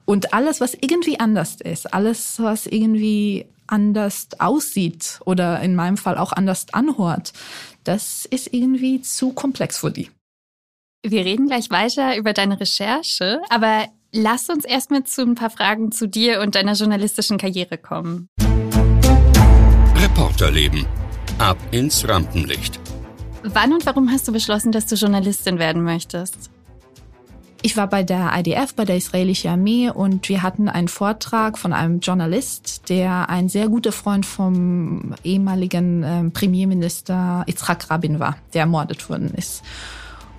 und 0.06 0.34
alles, 0.34 0.62
was 0.62 0.74
irgendwie 0.74 1.20
anders 1.20 1.58
ist, 1.60 1.94
alles, 1.94 2.40
was 2.40 2.68
irgendwie 2.68 3.46
anders 3.68 4.30
aussieht 4.38 5.20
oder 5.26 5.60
in 5.60 5.76
meinem 5.76 5.98
Fall 5.98 6.18
auch 6.18 6.32
anders 6.32 6.68
anhört, 6.72 7.34
das 7.84 8.26
ist 8.26 8.54
irgendwie 8.54 9.02
zu 9.02 9.34
komplex 9.34 9.78
für 9.78 9.92
die. 9.92 10.10
Wir 11.08 11.24
reden 11.24 11.48
gleich 11.48 11.70
weiter 11.70 12.18
über 12.18 12.34
deine 12.34 12.60
Recherche, 12.60 13.40
aber 13.50 13.86
Lass 14.18 14.48
uns 14.48 14.64
erstmal 14.64 15.04
zu 15.04 15.24
ein 15.24 15.36
paar 15.36 15.50
Fragen 15.50 15.92
zu 15.92 16.08
dir 16.08 16.40
und 16.40 16.56
deiner 16.56 16.72
journalistischen 16.72 17.38
Karriere 17.38 17.78
kommen. 17.78 18.30
Reporterleben. 19.98 20.86
Ab 21.38 21.58
ins 21.72 22.08
Rampenlicht. 22.08 22.80
Wann 23.44 23.74
und 23.74 23.86
warum 23.86 24.10
hast 24.10 24.26
du 24.26 24.32
beschlossen, 24.32 24.72
dass 24.72 24.86
du 24.86 24.96
Journalistin 24.96 25.60
werden 25.60 25.84
möchtest? 25.84 26.50
Ich 27.62 27.76
war 27.76 27.88
bei 27.88 28.04
der 28.04 28.32
IDF, 28.38 28.74
bei 28.74 28.86
der 28.86 28.96
israelischen 28.96 29.50
Armee 29.50 29.90
und 29.90 30.30
wir 30.30 30.42
hatten 30.42 30.70
einen 30.70 30.88
Vortrag 30.88 31.58
von 31.58 31.74
einem 31.74 32.00
Journalist, 32.00 32.88
der 32.88 33.30
ein 33.30 33.50
sehr 33.50 33.68
guter 33.68 33.92
Freund 33.92 34.26
vom 34.26 35.14
ehemaligen 35.26 36.04
äh, 36.04 36.30
Premierminister 36.30 37.44
Yitzhak 37.50 37.90
Rabin 37.90 38.22
war, 38.22 38.38
der 38.54 38.62
ermordet 38.62 39.10
worden 39.10 39.34
ist. 39.36 39.62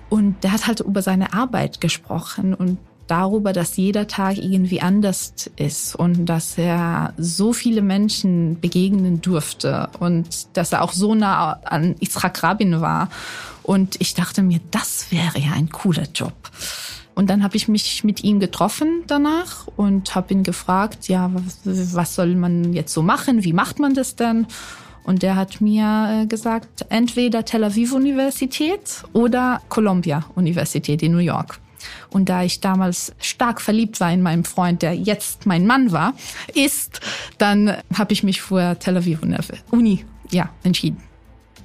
Und 0.09 0.43
der 0.43 0.53
hat 0.53 0.67
halt 0.67 0.79
über 0.79 1.01
seine 1.01 1.33
Arbeit 1.33 1.81
gesprochen 1.81 2.53
und 2.53 2.77
darüber, 3.07 3.53
dass 3.53 3.77
jeder 3.77 4.07
Tag 4.07 4.37
irgendwie 4.37 4.81
anders 4.81 5.33
ist 5.55 5.95
und 5.95 6.25
dass 6.25 6.57
er 6.57 7.13
so 7.17 7.53
viele 7.53 7.81
Menschen 7.81 8.59
begegnen 8.59 9.21
durfte 9.21 9.89
und 9.99 10.57
dass 10.57 10.73
er 10.73 10.83
auch 10.83 10.91
so 10.91 11.15
nah 11.15 11.53
an 11.63 11.95
Yitzhak 11.99 12.43
Rabin 12.43 12.81
war. 12.81 13.09
Und 13.63 13.99
ich 13.99 14.13
dachte 14.13 14.43
mir, 14.43 14.59
das 14.71 15.11
wäre 15.11 15.39
ja 15.39 15.51
ein 15.53 15.69
cooler 15.69 16.07
Job. 16.13 16.33
Und 17.15 17.29
dann 17.29 17.43
habe 17.43 17.57
ich 17.57 17.67
mich 17.67 18.03
mit 18.03 18.23
ihm 18.23 18.39
getroffen 18.39 19.03
danach 19.07 19.67
und 19.75 20.13
habe 20.13 20.33
ihn 20.33 20.43
gefragt, 20.43 21.07
ja, 21.07 21.31
was 21.63 22.15
soll 22.15 22.35
man 22.35 22.73
jetzt 22.73 22.93
so 22.93 23.01
machen? 23.01 23.43
Wie 23.43 23.53
macht 23.53 23.79
man 23.79 23.95
das 23.95 24.15
denn? 24.15 24.45
Und 25.07 25.23
der 25.23 25.37
hat 25.37 25.61
mir 25.61 26.23
äh, 26.23 26.25
gesagt, 26.27 26.85
entweder 26.89 27.45
Tel 27.45 27.63
Aviv 27.63 27.93
Universität 27.93 29.05
oder 29.13 29.61
Columbia 29.69 30.25
Universität 30.35 31.01
in 31.01 31.13
New 31.13 31.19
York. 31.19 31.61
Und 32.09 32.27
da 32.27 32.43
ich 32.43 32.59
damals 32.59 33.13
stark 33.17 33.61
verliebt 33.61 34.01
war 34.01 34.11
in 34.11 34.21
meinen 34.21 34.43
Freund, 34.43 34.81
der 34.81 34.93
jetzt 34.93 35.45
mein 35.45 35.65
Mann 35.65 35.93
war, 35.93 36.13
ist, 36.53 36.99
dann 37.37 37.77
habe 37.97 38.11
ich 38.11 38.23
mich 38.23 38.41
für 38.41 38.77
Tel 38.79 38.97
Aviv 38.97 39.19
Uni 39.71 40.03
ja, 40.29 40.49
entschieden. 40.63 41.01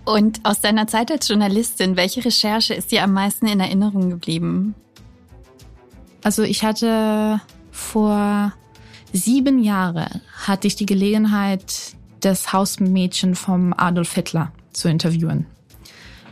Und 0.05 0.39
aus 0.45 0.61
deiner 0.61 0.87
Zeit 0.87 1.11
als 1.11 1.27
Journalistin, 1.27 1.97
welche 1.97 2.25
Recherche 2.25 2.75
ist 2.75 2.93
dir 2.93 3.03
am 3.03 3.13
meisten 3.13 3.49
in 3.49 3.59
Erinnerung 3.59 4.09
geblieben? 4.09 4.77
Also 6.23 6.45
ich 6.45 6.63
hatte 6.63 7.41
vor 7.73 8.53
sieben 9.13 9.61
Jahren 9.65 10.21
hatte 10.47 10.69
ich 10.69 10.77
die 10.77 10.87
Gelegenheit, 10.87 11.97
das 12.25 12.53
Hausmädchen 12.53 13.35
vom 13.35 13.75
Adolf 13.77 14.15
Hitler 14.15 14.53
zu 14.73 14.89
interviewen. 14.89 15.47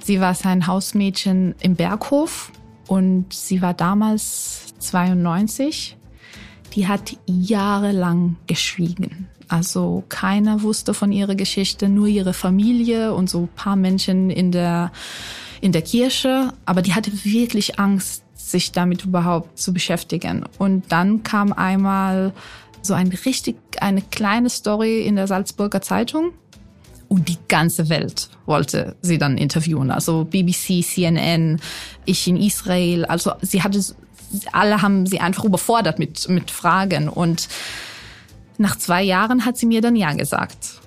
Sie 0.02 0.20
war 0.20 0.34
sein 0.34 0.66
Hausmädchen 0.66 1.54
im 1.60 1.76
Berghof 1.76 2.50
und 2.86 3.32
sie 3.32 3.60
war 3.62 3.74
damals 3.74 4.74
92. 4.78 5.96
Die 6.74 6.88
hat 6.88 7.16
jahrelang 7.26 8.36
geschwiegen. 8.46 9.28
Also 9.48 10.04
keiner 10.08 10.62
wusste 10.62 10.94
von 10.94 11.12
ihrer 11.12 11.34
Geschichte, 11.34 11.88
nur 11.88 12.06
ihre 12.06 12.32
Familie 12.32 13.12
und 13.12 13.28
so 13.28 13.48
paar 13.56 13.76
Menschen 13.76 14.30
in 14.30 14.52
der, 14.52 14.92
in 15.60 15.72
der 15.72 15.82
Kirche. 15.82 16.52
Aber 16.64 16.82
die 16.82 16.94
hatte 16.94 17.12
wirklich 17.24 17.78
Angst, 17.78 18.22
sich 18.34 18.72
damit 18.72 19.04
überhaupt 19.04 19.58
zu 19.58 19.72
beschäftigen. 19.72 20.44
Und 20.58 20.90
dann 20.92 21.22
kam 21.22 21.52
einmal 21.52 22.32
so 22.82 22.94
ein 22.94 23.08
richtig, 23.08 23.56
eine 23.80 24.02
kleine 24.02 24.50
Story 24.50 25.02
in 25.02 25.16
der 25.16 25.26
Salzburger 25.26 25.82
Zeitung. 25.82 26.32
Und 27.08 27.28
die 27.28 27.38
ganze 27.48 27.88
Welt 27.88 28.28
wollte 28.46 28.94
sie 29.02 29.18
dann 29.18 29.36
interviewen. 29.36 29.90
Also 29.90 30.24
BBC, 30.24 30.84
CNN, 30.84 31.60
ich 32.04 32.28
in 32.28 32.36
Israel. 32.36 33.04
Also 33.04 33.32
sie 33.42 33.62
hatte, 33.62 33.82
alle 34.52 34.80
haben 34.80 35.06
sie 35.06 35.18
einfach 35.18 35.44
überfordert 35.44 35.98
mit, 35.98 36.28
mit 36.28 36.52
Fragen. 36.52 37.08
Und 37.08 37.48
nach 38.58 38.76
zwei 38.76 39.02
Jahren 39.02 39.44
hat 39.44 39.56
sie 39.56 39.66
mir 39.66 39.80
dann 39.80 39.96
Ja 39.96 40.12
gesagt. 40.12 40.80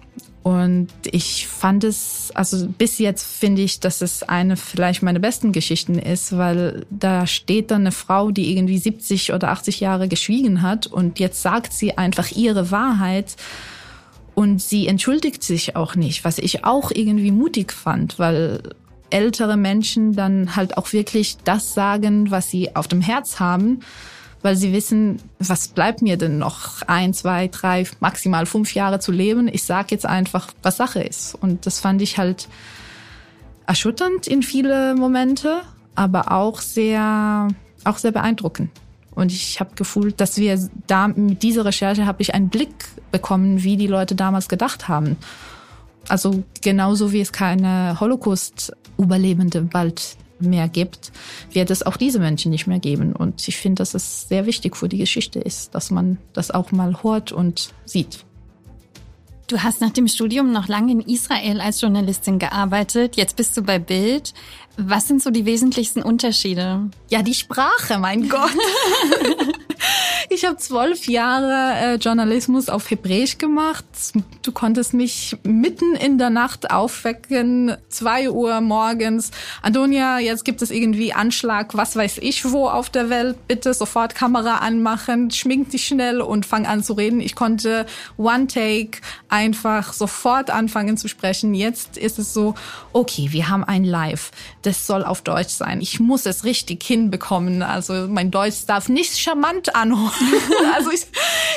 Und 0.44 0.90
ich 1.06 1.48
fand 1.48 1.86
es, 1.86 2.32
also 2.36 2.68
bis 2.68 3.00
jetzt 3.00 3.24
finde 3.24 3.62
ich, 3.62 3.80
dass 3.80 4.02
es 4.02 4.24
eine 4.24 4.58
vielleicht 4.58 5.02
meine 5.02 5.22
besten 5.22 5.54
Geschichten 5.54 5.98
ist, 5.98 6.38
weil 6.38 6.86
da 6.90 7.26
steht 7.28 7.72
dann 7.72 7.82
eine 7.82 7.94
Frau, 7.94 8.30
die 8.30 8.52
irgendwie 8.52 8.78
70 8.78 9.32
oder 9.32 9.52
80 9.52 9.80
Jahre 9.80 10.10
geschwiegen 10.10 10.62
hat 10.62 10.86
und 10.86 11.18
jetzt 11.20 11.42
sagt 11.42 11.72
sie 11.72 11.98
einfach 11.98 12.32
ihre 12.32 12.72
Wahrheit 12.72 13.38
und 14.36 14.62
sie 14.62 14.88
entschuldigt 14.88 15.44
sich 15.44 15.78
auch 15.78 15.96
nicht, 15.96 16.26
was 16.26 16.40
ich 16.40 16.66
auch 16.66 16.92
irgendwie 16.92 17.32
mutig 17.32 17.72
fand, 17.72 18.20
weil 18.20 18.64
ältere 19.12 19.56
Menschen 19.56 20.14
dann 20.14 20.58
halt 20.58 20.78
auch 20.78 20.92
wirklich 20.92 21.38
das 21.46 21.74
sagen, 21.74 22.32
was 22.32 22.50
sie 22.50 22.76
auf 22.76 22.90
dem 22.90 23.00
Herz 23.00 23.40
haben 23.40 23.80
weil 24.44 24.56
sie 24.56 24.74
wissen, 24.74 25.20
was 25.40 25.70
bleibt 25.70 26.02
mir 26.02 26.18
denn 26.18 26.38
noch 26.38 26.84
ein, 26.84 27.14
zwei, 27.14 27.48
drei, 27.48 27.88
maximal 28.02 28.46
fünf 28.46 28.76
Jahre 28.76 29.00
zu 29.00 29.12
leben. 29.12 29.48
Ich 29.52 29.64
sage 29.64 29.88
jetzt 29.92 30.06
einfach, 30.06 30.52
was 30.62 30.78
Sache 30.78 31.02
ist. 31.02 31.36
Und 31.36 31.66
das 31.66 31.80
fand 31.80 32.02
ich 32.02 32.18
halt 32.18 32.50
erschütternd 33.66 34.28
in 34.28 34.44
viele 34.44 34.96
Momente, 34.96 35.62
aber 35.96 36.32
auch 36.34 36.60
sehr, 36.60 37.48
auch 37.86 37.98
sehr 37.98 38.12
beeindruckend. 38.12 38.70
Und 39.16 39.32
ich 39.32 39.60
habe 39.60 39.72
gefühlt, 39.76 40.20
dass 40.20 40.38
wir 40.38 40.60
da 40.88 41.08
mit 41.08 41.42
dieser 41.42 41.66
Recherche 41.66 42.06
habe 42.06 42.22
ich 42.22 42.34
einen 42.34 42.50
Blick 42.50 42.74
bekommen, 43.12 43.64
wie 43.64 43.78
die 43.78 43.88
Leute 43.88 44.16
damals 44.16 44.50
gedacht 44.50 44.90
haben. 44.90 45.18
Also 46.10 46.44
genauso 46.62 47.14
wie 47.14 47.22
es 47.22 47.32
keine 47.32 47.98
Holocaust-Überlebende 48.00 49.62
bald 49.62 50.18
mehr 50.44 50.68
gibt, 50.68 51.12
wird 51.52 51.72
es 51.72 51.84
auch 51.84 51.98
diese 51.98 52.20
Menschen 52.20 52.52
nicht 52.52 52.68
mehr 52.68 52.80
geben. 52.80 53.14
Und 53.14 53.48
ich 53.48 53.58
finde, 53.58 53.82
dass 53.82 53.94
es 53.94 54.28
sehr 54.28 54.46
wichtig 54.46 54.76
für 54.76 54.90
die 54.90 54.98
Geschichte 54.98 55.40
ist, 55.40 55.74
dass 55.76 55.92
man 55.92 56.18
das 56.34 56.52
auch 56.52 56.72
mal 56.72 57.04
hört 57.04 57.32
und 57.32 57.74
sieht. 57.86 58.26
Du 59.48 59.62
hast 59.62 59.82
nach 59.82 59.92
dem 59.92 60.08
Studium 60.08 60.52
noch 60.52 60.68
lange 60.68 60.94
in 60.94 61.02
Israel 61.02 61.60
als 61.60 61.82
Journalistin 61.82 62.40
gearbeitet. 62.40 63.18
Jetzt 63.18 63.36
bist 63.36 63.56
du 63.58 63.62
bei 63.62 63.78
Bild. 63.78 64.34
Was 64.78 65.08
sind 65.08 65.22
so 65.22 65.32
die 65.32 65.46
wesentlichsten 65.46 66.02
Unterschiede? 66.02 66.90
Ja, 67.10 67.22
die 67.22 67.34
Sprache, 67.34 68.00
mein 68.00 68.30
Gott. 68.30 68.50
Ich 70.30 70.46
habe 70.46 70.58
zwölf 70.58 71.08
Jahre 71.08 71.76
äh, 71.76 71.96
Journalismus 71.96 72.70
auf 72.70 72.90
Hebräisch 72.90 73.38
gemacht. 73.38 73.86
Du 74.42 74.52
konntest 74.52 74.94
mich 74.94 75.38
mitten 75.44 75.96
in 75.96 76.18
der 76.18 76.30
Nacht 76.30 76.72
aufwecken, 76.72 77.76
zwei 77.90 78.30
Uhr 78.30 78.62
morgens. 78.62 79.32
Antonia, 79.62 80.20
jetzt 80.20 80.46
gibt 80.46 80.62
es 80.62 80.72
irgendwie 80.72 81.14
Anschlag, 81.14 81.76
was 81.76 81.96
weiß 81.96 82.18
ich 82.20 82.52
wo 82.52 82.68
auf 82.68 82.90
der 82.90 83.10
Welt. 83.10 83.48
Bitte 83.48 83.74
sofort 83.74 84.16
Kamera 84.16 84.58
anmachen, 84.58 85.30
schmink 85.30 85.70
dich 85.70 85.86
schnell 85.86 86.22
und 86.22 86.46
fang 86.46 86.66
an 86.66 86.84
zu 86.84 86.94
reden. 86.94 87.20
Ich 87.20 87.36
konnte 87.36 87.86
One 88.18 88.48
Take 88.48 89.00
einfach 89.30 89.94
sofort 89.94 90.50
anfangen 90.50 90.98
zu 90.98 91.08
sprechen. 91.08 91.54
Jetzt 91.54 91.98
ist 91.98 92.20
es 92.20 92.34
so, 92.34 92.56
okay, 92.92 93.28
wir 93.32 93.50
haben 93.50 93.64
ein 93.64 93.84
Live. 93.84 94.32
Das 94.64 94.88
soll 94.88 95.04
auf 95.04 95.22
Deutsch 95.22 95.54
sein. 95.54 95.82
Ich 95.82 96.00
muss 96.00 96.26
es 96.26 96.44
richtig 96.44 96.84
hinbekommen. 96.84 97.62
Also 97.62 98.08
mein 98.08 98.32
Deutsch 98.32 98.66
darf 98.66 98.90
nicht 98.90 99.20
charmant 99.20 99.73
anhören. 99.76 100.12
also 100.76 100.92
ich, 100.92 101.06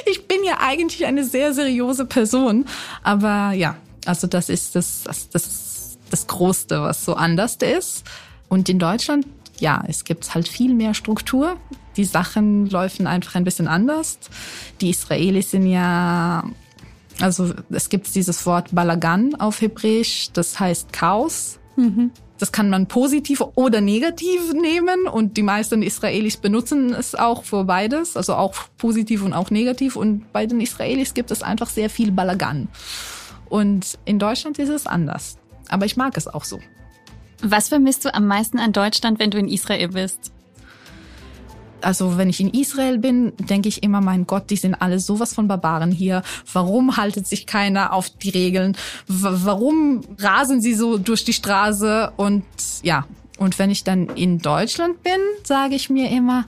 ich 0.06 0.26
bin 0.26 0.44
ja 0.44 0.58
eigentlich 0.60 1.06
eine 1.06 1.24
sehr 1.24 1.52
seriöse 1.54 2.04
Person. 2.04 2.66
Aber 3.02 3.52
ja, 3.52 3.76
also 4.04 4.26
das 4.26 4.48
ist 4.48 4.74
das, 4.74 5.04
das, 5.04 5.28
das, 5.30 5.98
das 6.10 6.26
Größte, 6.26 6.82
was 6.82 7.04
so 7.04 7.14
anders 7.14 7.56
ist. 7.56 8.04
Und 8.48 8.68
in 8.68 8.78
Deutschland, 8.78 9.26
ja, 9.58 9.82
es 9.88 10.04
gibt 10.04 10.34
halt 10.34 10.48
viel 10.48 10.74
mehr 10.74 10.94
Struktur. 10.94 11.56
Die 11.96 12.04
Sachen 12.04 12.66
laufen 12.66 13.06
einfach 13.06 13.34
ein 13.34 13.44
bisschen 13.44 13.68
anders. 13.68 14.18
Die 14.80 14.90
Israelis 14.90 15.50
sind 15.50 15.66
ja, 15.66 16.44
also 17.20 17.54
es 17.70 17.88
gibt 17.88 18.14
dieses 18.14 18.44
Wort 18.46 18.74
Balagan 18.74 19.34
auf 19.36 19.60
Hebräisch, 19.60 20.30
das 20.32 20.60
heißt 20.60 20.92
Chaos. 20.92 21.58
Mhm. 21.76 22.10
Das 22.38 22.52
kann 22.52 22.68
man 22.68 22.86
positiv 22.86 23.42
oder 23.54 23.80
negativ 23.80 24.52
nehmen 24.52 25.06
und 25.06 25.36
die 25.36 25.42
meisten 25.42 25.82
Israelis 25.82 26.36
benutzen 26.36 26.92
es 26.92 27.14
auch 27.14 27.44
für 27.44 27.64
beides, 27.64 28.16
also 28.16 28.34
auch 28.34 28.54
positiv 28.76 29.22
und 29.22 29.32
auch 29.32 29.50
negativ. 29.50 29.96
Und 29.96 30.30
bei 30.32 30.46
den 30.46 30.60
Israelis 30.60 31.14
gibt 31.14 31.30
es 31.30 31.42
einfach 31.42 31.68
sehr 31.68 31.88
viel 31.88 32.12
Balagan. 32.12 32.68
Und 33.48 33.98
in 34.04 34.18
Deutschland 34.18 34.58
ist 34.58 34.68
es 34.68 34.86
anders. 34.86 35.38
Aber 35.68 35.86
ich 35.86 35.96
mag 35.96 36.16
es 36.16 36.28
auch 36.28 36.44
so. 36.44 36.60
Was 37.42 37.68
vermisst 37.68 38.04
du 38.04 38.14
am 38.14 38.26
meisten 38.26 38.58
an 38.58 38.72
Deutschland, 38.72 39.18
wenn 39.18 39.30
du 39.30 39.38
in 39.38 39.48
Israel 39.48 39.88
bist? 39.88 40.32
Also 41.86 42.18
wenn 42.18 42.28
ich 42.28 42.40
in 42.40 42.50
Israel 42.50 42.98
bin, 42.98 43.32
denke 43.38 43.68
ich 43.68 43.84
immer, 43.84 44.00
mein 44.00 44.26
Gott, 44.26 44.50
die 44.50 44.56
sind 44.56 44.74
alle 44.74 44.98
sowas 44.98 45.32
von 45.32 45.46
Barbaren 45.46 45.92
hier. 45.92 46.24
Warum 46.52 46.96
haltet 46.96 47.28
sich 47.28 47.46
keiner 47.46 47.92
auf 47.92 48.10
die 48.10 48.30
Regeln? 48.30 48.76
W 49.06 49.28
warum 49.46 50.00
rasen 50.18 50.60
sie 50.60 50.74
so 50.74 50.98
durch 50.98 51.24
die 51.24 51.32
Straße? 51.32 52.12
Und 52.16 52.42
ja, 52.82 53.06
und 53.38 53.60
wenn 53.60 53.70
ich 53.70 53.84
dann 53.84 54.08
in 54.16 54.40
Deutschland 54.40 55.04
bin, 55.04 55.20
sage 55.44 55.76
ich 55.76 55.88
mir 55.88 56.10
immer, 56.10 56.46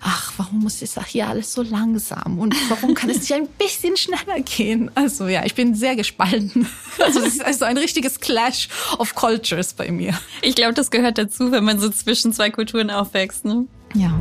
ach, 0.00 0.32
warum 0.38 0.58
muss 0.58 0.82
es 0.82 0.98
hier 1.06 1.28
alles 1.28 1.52
so 1.52 1.62
langsam? 1.62 2.40
Und 2.40 2.56
warum 2.68 2.94
kann 2.94 3.10
es 3.10 3.20
nicht 3.20 3.32
ein 3.32 3.46
bisschen 3.46 3.96
schneller 3.96 4.40
gehen? 4.40 4.90
Also 4.96 5.28
ja, 5.28 5.44
ich 5.44 5.54
bin 5.54 5.76
sehr 5.76 5.94
gespalten. 5.94 6.66
Also 6.98 7.20
es 7.20 7.36
ist 7.36 7.44
also 7.44 7.64
ein 7.64 7.78
richtiges 7.78 8.20
Clash 8.20 8.68
of 8.98 9.14
Cultures 9.14 9.72
bei 9.72 9.90
mir. 9.90 10.18
Ich 10.42 10.54
glaube, 10.54 10.74
das 10.74 10.90
gehört 10.90 11.16
dazu, 11.16 11.50
wenn 11.50 11.64
man 11.64 11.78
so 11.78 11.88
zwischen 11.88 12.32
zwei 12.32 12.50
Kulturen 12.50 12.90
aufwächst, 12.90 13.46
ne? 13.46 13.64
Ja. 13.94 14.20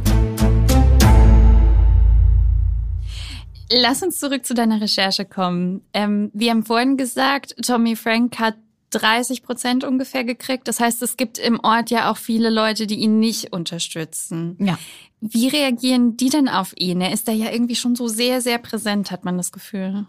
Lass 3.72 4.02
uns 4.02 4.20
zurück 4.20 4.46
zu 4.46 4.54
deiner 4.54 4.82
Recherche 4.82 5.26
kommen. 5.26 5.82
Ähm, 5.94 6.32
wir 6.34 6.52
haben 6.52 6.64
vorhin 6.64 6.98
gesagt, 6.98 7.56
Tommy 7.66 7.96
Frank 7.96 8.40
hat 8.40 8.56
30 8.92 9.44
Prozent 9.44 9.84
ungefähr 9.84 10.24
gekriegt. 10.24 10.68
Das 10.68 10.80
heißt, 10.80 11.02
es 11.04 11.18
gibt 11.18 11.38
im 11.38 11.60
Ort 11.60 11.92
ja 11.92 12.12
auch 12.12 12.18
viele 12.18 12.50
Leute, 12.50 12.88
die 12.88 12.96
ihn 12.96 13.20
nicht 13.20 13.54
unterstützen. 13.54 14.58
Ja. 14.60 14.78
Wie 15.22 15.48
reagieren 15.48 16.18
die 16.18 16.30
denn 16.30 16.50
auf 16.50 16.74
ihn? 16.78 17.02
Er 17.02 17.14
ist 17.14 17.28
da 17.28 17.32
ja 17.32 17.52
irgendwie 17.52 17.76
schon 17.76 17.96
so 17.96 18.08
sehr, 18.08 18.42
sehr 18.42 18.58
präsent, 18.58 19.12
hat 19.12 19.26
man 19.26 19.38
das 19.38 19.52
Gefühl. 19.52 20.08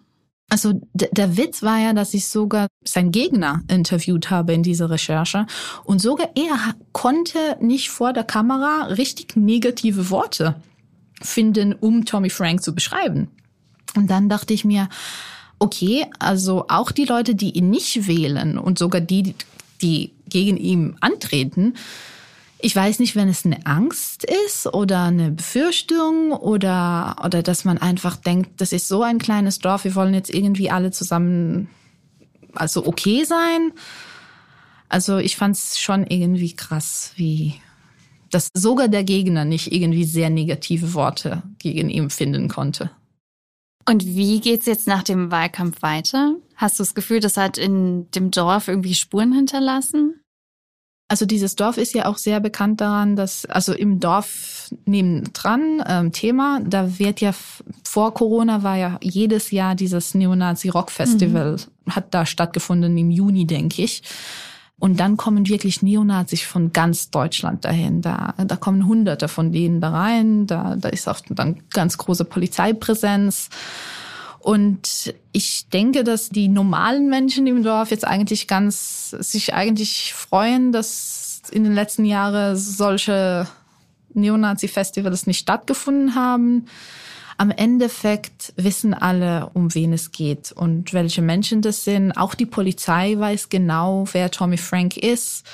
Also 0.48 0.80
der 0.94 1.36
Witz 1.36 1.62
war 1.62 1.78
ja, 1.78 1.92
dass 1.92 2.12
ich 2.12 2.26
sogar 2.26 2.66
sein 2.84 3.12
Gegner 3.12 3.62
interviewt 3.68 4.30
habe 4.30 4.52
in 4.52 4.64
dieser 4.64 4.90
Recherche 4.90 5.46
und 5.84 6.00
sogar 6.00 6.30
er 6.34 6.74
konnte 6.90 7.56
nicht 7.60 7.90
vor 7.90 8.12
der 8.12 8.24
Kamera 8.24 8.86
richtig 8.86 9.36
negative 9.36 10.10
Worte 10.10 10.56
finden, 11.22 11.72
um 11.72 12.04
Tommy 12.04 12.30
Frank 12.30 12.64
zu 12.64 12.74
beschreiben. 12.74 13.28
Und 13.96 14.08
dann 14.08 14.28
dachte 14.28 14.54
ich 14.54 14.64
mir, 14.64 14.88
okay, 15.58 16.06
also 16.18 16.66
auch 16.68 16.90
die 16.90 17.04
Leute, 17.04 17.34
die 17.34 17.50
ihn 17.50 17.70
nicht 17.70 18.06
wählen 18.06 18.58
und 18.58 18.78
sogar 18.78 19.00
die, 19.00 19.34
die 19.82 20.12
gegen 20.28 20.56
ihn 20.56 20.96
antreten, 21.00 21.74
ich 22.62 22.76
weiß 22.76 22.98
nicht, 22.98 23.16
wenn 23.16 23.28
es 23.28 23.44
eine 23.44 23.64
Angst 23.64 24.24
ist 24.24 24.66
oder 24.66 25.04
eine 25.04 25.30
Befürchtung 25.30 26.32
oder, 26.32 27.16
oder 27.24 27.42
dass 27.42 27.64
man 27.64 27.78
einfach 27.78 28.16
denkt, 28.16 28.60
das 28.60 28.72
ist 28.72 28.88
so 28.88 29.02
ein 29.02 29.18
kleines 29.18 29.60
Dorf, 29.60 29.84
wir 29.84 29.94
wollen 29.94 30.14
jetzt 30.14 30.32
irgendwie 30.32 30.70
alle 30.70 30.90
zusammen, 30.90 31.68
also 32.54 32.86
okay 32.86 33.24
sein. 33.24 33.72
Also 34.88 35.18
ich 35.18 35.36
fand 35.36 35.56
es 35.56 35.78
schon 35.78 36.06
irgendwie 36.06 36.54
krass, 36.54 37.12
wie, 37.16 37.54
dass 38.30 38.50
sogar 38.52 38.88
der 38.88 39.04
Gegner 39.04 39.44
nicht 39.44 39.72
irgendwie 39.72 40.04
sehr 40.04 40.30
negative 40.30 40.94
Worte 40.94 41.42
gegen 41.58 41.88
ihn 41.88 42.10
finden 42.10 42.48
konnte. 42.48 42.90
Und 43.90 44.06
wie 44.06 44.38
geht's 44.38 44.66
jetzt 44.66 44.86
nach 44.86 45.02
dem 45.02 45.32
Wahlkampf 45.32 45.82
weiter? 45.82 46.36
Hast 46.54 46.78
du 46.78 46.84
das 46.84 46.94
Gefühl, 46.94 47.18
das 47.18 47.36
hat 47.36 47.58
in 47.58 48.08
dem 48.12 48.30
Dorf 48.30 48.68
irgendwie 48.68 48.94
Spuren 48.94 49.32
hinterlassen? 49.32 50.20
Also 51.08 51.26
dieses 51.26 51.56
Dorf 51.56 51.76
ist 51.76 51.92
ja 51.92 52.06
auch 52.06 52.16
sehr 52.16 52.38
bekannt 52.38 52.80
daran, 52.80 53.16
dass 53.16 53.46
also 53.46 53.72
im 53.72 53.98
Dorf 53.98 54.72
nebendran 54.84 55.82
ähm, 55.88 56.12
Thema, 56.12 56.60
da 56.64 57.00
wird 57.00 57.20
ja 57.20 57.34
vor 57.82 58.14
Corona 58.14 58.62
war 58.62 58.76
ja 58.76 58.96
jedes 59.02 59.50
Jahr 59.50 59.74
dieses 59.74 60.14
Neonazi 60.14 60.68
Rock 60.68 60.92
Festival 60.92 61.56
mhm. 61.56 61.92
hat 61.92 62.14
da 62.14 62.26
stattgefunden 62.26 62.96
im 62.96 63.10
Juni, 63.10 63.44
denke 63.44 63.82
ich. 63.82 64.04
Und 64.80 64.98
dann 64.98 65.18
kommen 65.18 65.46
wirklich 65.46 65.82
Neonazis 65.82 66.40
von 66.40 66.72
ganz 66.72 67.10
Deutschland 67.10 67.66
dahin. 67.66 68.00
Da, 68.00 68.34
da 68.38 68.56
kommen 68.56 68.86
Hunderte 68.86 69.28
von 69.28 69.52
denen 69.52 69.80
da 69.82 69.90
rein. 69.90 70.46
Da, 70.46 70.74
da 70.74 70.88
ist 70.88 71.06
auch 71.06 71.20
dann 71.28 71.62
ganz 71.70 71.98
große 71.98 72.24
Polizeipräsenz. 72.24 73.50
Und 74.38 75.14
ich 75.32 75.68
denke, 75.68 76.02
dass 76.02 76.30
die 76.30 76.48
normalen 76.48 77.10
Menschen 77.10 77.46
im 77.46 77.62
Dorf 77.62 77.90
jetzt 77.90 78.06
eigentlich 78.06 78.48
ganz, 78.48 79.10
sich 79.10 79.52
eigentlich 79.52 80.14
freuen, 80.14 80.72
dass 80.72 81.42
in 81.52 81.62
den 81.62 81.74
letzten 81.74 82.06
Jahren 82.06 82.56
solche 82.56 83.46
Neonazi-Festivals 84.14 85.26
nicht 85.26 85.40
stattgefunden 85.40 86.14
haben. 86.14 86.66
Am 87.40 87.50
Endeffekt 87.50 88.52
wissen 88.56 88.92
alle, 88.92 89.48
um 89.54 89.74
wen 89.74 89.94
es 89.94 90.12
geht 90.12 90.52
und 90.52 90.92
welche 90.92 91.22
Menschen 91.22 91.62
das 91.62 91.84
sind. 91.84 92.12
Auch 92.12 92.34
die 92.34 92.44
Polizei 92.44 93.14
weiß 93.16 93.48
genau, 93.48 94.04
wer 94.12 94.30
Tommy 94.30 94.58
Frank 94.58 94.98
ist. 94.98 95.46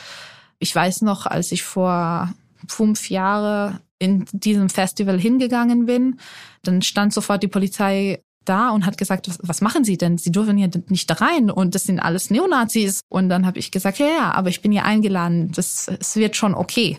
Ich 0.59 0.75
weiß 0.75 1.03
noch, 1.03 1.27
als 1.27 1.53
ich 1.53 1.63
vor 1.63 2.35
fünf 2.67 3.09
Jahren 3.09 3.79
in 4.01 4.25
diesem 4.33 4.69
Festival 4.69 5.21
hingegangen 5.21 5.87
bin, 5.87 6.19
dann 6.65 6.83
stand 6.83 7.13
sofort 7.13 7.45
die 7.45 7.47
Polizei 7.47 8.21
da 8.45 8.71
und 8.71 8.85
hat 8.85 8.99
gesagt, 8.99 9.29
was, 9.29 9.39
was 9.43 9.61
machen 9.61 9.85
Sie 9.85 9.97
denn? 9.97 10.19
Sie 10.19 10.33
dürfen 10.33 10.57
hier 10.57 10.71
nicht 10.89 11.09
da 11.09 11.15
rein 11.15 11.53
und 11.53 11.77
das 11.77 11.85
sind 11.85 12.01
alles 12.01 12.31
Neonazis. 12.31 12.99
Und 13.09 13.29
dann 13.29 13.47
habe 13.47 13.61
ich 13.61 13.71
gesagt, 13.71 14.01
ja, 14.01 14.09
ja, 14.09 14.33
aber 14.33 14.49
ich 14.49 14.61
bin 14.61 14.73
hier 14.73 14.85
eingeladen, 14.85 15.53
das, 15.53 15.87
es 16.01 16.17
wird 16.17 16.35
schon 16.35 16.55
okay. 16.55 16.99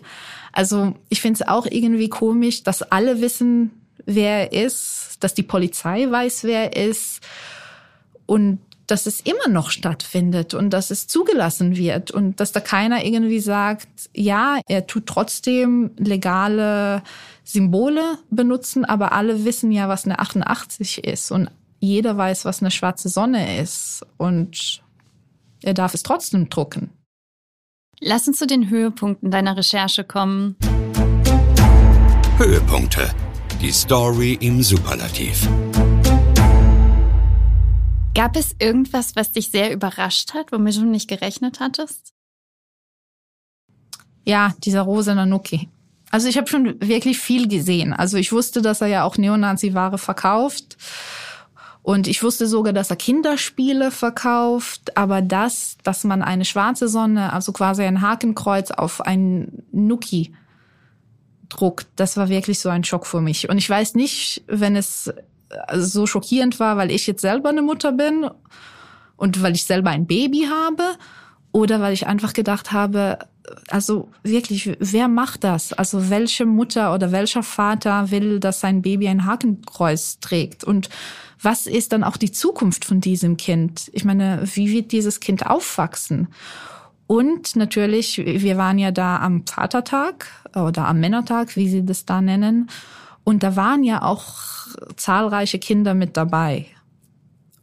Also 0.50 0.94
ich 1.10 1.20
finde 1.20 1.42
es 1.42 1.46
auch 1.46 1.66
irgendwie 1.66 2.08
komisch, 2.08 2.62
dass 2.62 2.80
alle 2.80 3.20
wissen, 3.20 3.77
wer 4.08 4.52
er 4.52 4.64
ist, 4.64 5.18
dass 5.20 5.34
die 5.34 5.42
Polizei 5.42 6.10
weiß, 6.10 6.44
wer 6.44 6.76
er 6.76 6.88
ist 6.88 7.20
und 8.26 8.58
dass 8.86 9.04
es 9.04 9.20
immer 9.20 9.48
noch 9.48 9.70
stattfindet 9.70 10.54
und 10.54 10.70
dass 10.70 10.90
es 10.90 11.06
zugelassen 11.06 11.76
wird 11.76 12.10
und 12.10 12.40
dass 12.40 12.52
da 12.52 12.60
keiner 12.60 13.04
irgendwie 13.04 13.40
sagt, 13.40 13.88
ja, 14.14 14.60
er 14.66 14.86
tut 14.86 15.04
trotzdem 15.04 15.90
legale 15.98 17.02
Symbole 17.44 18.18
benutzen, 18.30 18.86
aber 18.86 19.12
alle 19.12 19.44
wissen 19.44 19.70
ja, 19.70 19.90
was 19.90 20.06
eine 20.06 20.18
88 20.18 21.04
ist 21.04 21.30
und 21.30 21.50
jeder 21.80 22.16
weiß, 22.16 22.46
was 22.46 22.62
eine 22.62 22.70
schwarze 22.70 23.10
Sonne 23.10 23.60
ist 23.60 24.06
und 24.16 24.82
er 25.62 25.74
darf 25.74 25.92
es 25.92 26.02
trotzdem 26.02 26.48
drucken. 26.48 26.90
Lass 28.00 28.26
uns 28.26 28.38
zu 28.38 28.46
den 28.46 28.70
Höhepunkten 28.70 29.30
deiner 29.30 29.56
Recherche 29.56 30.04
kommen. 30.04 30.56
Höhepunkte. 32.38 33.10
Die 33.60 33.72
Story 33.72 34.38
im 34.40 34.62
Superlativ. 34.62 35.48
Gab 38.14 38.36
es 38.36 38.54
irgendwas, 38.60 39.16
was 39.16 39.32
dich 39.32 39.50
sehr 39.50 39.72
überrascht 39.72 40.32
hat, 40.32 40.52
womit 40.52 40.76
du 40.76 40.84
nicht 40.84 41.08
gerechnet 41.08 41.58
hattest? 41.58 42.14
Ja, 44.24 44.54
dieser 44.64 44.82
rosa 44.82 45.12
Nanuki. 45.12 45.68
Also 46.12 46.28
ich 46.28 46.36
habe 46.36 46.46
schon 46.46 46.80
wirklich 46.80 47.18
viel 47.18 47.48
gesehen. 47.48 47.92
Also 47.92 48.16
ich 48.16 48.30
wusste, 48.30 48.62
dass 48.62 48.80
er 48.80 48.86
ja 48.86 49.02
auch 49.02 49.16
Neonazi-Ware 49.16 49.98
verkauft. 49.98 50.76
Und 51.82 52.06
ich 52.06 52.22
wusste 52.22 52.46
sogar, 52.46 52.72
dass 52.72 52.90
er 52.90 52.96
Kinderspiele 52.96 53.90
verkauft. 53.90 54.96
Aber 54.96 55.20
das, 55.20 55.78
dass 55.82 56.04
man 56.04 56.22
eine 56.22 56.44
schwarze 56.44 56.86
Sonne, 56.86 57.32
also 57.32 57.50
quasi 57.50 57.82
ein 57.82 58.02
Hakenkreuz 58.02 58.70
auf 58.70 59.00
ein 59.00 59.64
Nuki 59.72 60.32
druckt, 61.48 61.86
das 61.96 62.16
war 62.16 62.28
wirklich 62.28 62.58
so 62.58 62.68
ein 62.68 62.84
Schock 62.84 63.06
für 63.06 63.20
mich. 63.20 63.48
Und 63.48 63.58
ich 63.58 63.68
weiß 63.68 63.94
nicht, 63.94 64.42
wenn 64.46 64.76
es 64.76 65.12
also 65.66 66.00
so 66.00 66.06
schockierend 66.06 66.60
war, 66.60 66.76
weil 66.76 66.90
ich 66.90 67.06
jetzt 67.06 67.22
selber 67.22 67.48
eine 67.48 67.62
Mutter 67.62 67.92
bin 67.92 68.28
und 69.16 69.42
weil 69.42 69.54
ich 69.54 69.64
selber 69.64 69.90
ein 69.90 70.06
Baby 70.06 70.48
habe 70.50 70.84
oder 71.52 71.80
weil 71.80 71.94
ich 71.94 72.06
einfach 72.06 72.32
gedacht 72.32 72.72
habe, 72.72 73.18
also 73.68 74.10
wirklich, 74.22 74.76
wer 74.78 75.08
macht 75.08 75.44
das? 75.44 75.72
Also 75.72 76.10
welche 76.10 76.44
Mutter 76.44 76.94
oder 76.94 77.12
welcher 77.12 77.42
Vater 77.42 78.10
will, 78.10 78.40
dass 78.40 78.60
sein 78.60 78.82
Baby 78.82 79.08
ein 79.08 79.24
Hakenkreuz 79.24 80.20
trägt? 80.20 80.64
Und 80.64 80.90
was 81.40 81.66
ist 81.66 81.92
dann 81.92 82.04
auch 82.04 82.16
die 82.16 82.32
Zukunft 82.32 82.84
von 82.84 83.00
diesem 83.00 83.36
Kind? 83.36 83.90
Ich 83.92 84.04
meine, 84.04 84.42
wie 84.54 84.70
wird 84.70 84.92
dieses 84.92 85.20
Kind 85.20 85.46
aufwachsen? 85.46 86.28
Und 87.08 87.56
natürlich, 87.56 88.18
wir 88.18 88.58
waren 88.58 88.78
ja 88.78 88.90
da 88.90 89.16
am 89.16 89.46
Vatertag 89.46 90.26
oder 90.54 90.86
am 90.86 91.00
Männertag, 91.00 91.56
wie 91.56 91.66
sie 91.66 91.82
das 91.82 92.04
da 92.04 92.20
nennen. 92.20 92.68
Und 93.24 93.42
da 93.42 93.56
waren 93.56 93.82
ja 93.82 94.02
auch 94.02 94.34
zahlreiche 94.94 95.58
Kinder 95.58 95.94
mit 95.94 96.18
dabei. 96.18 96.66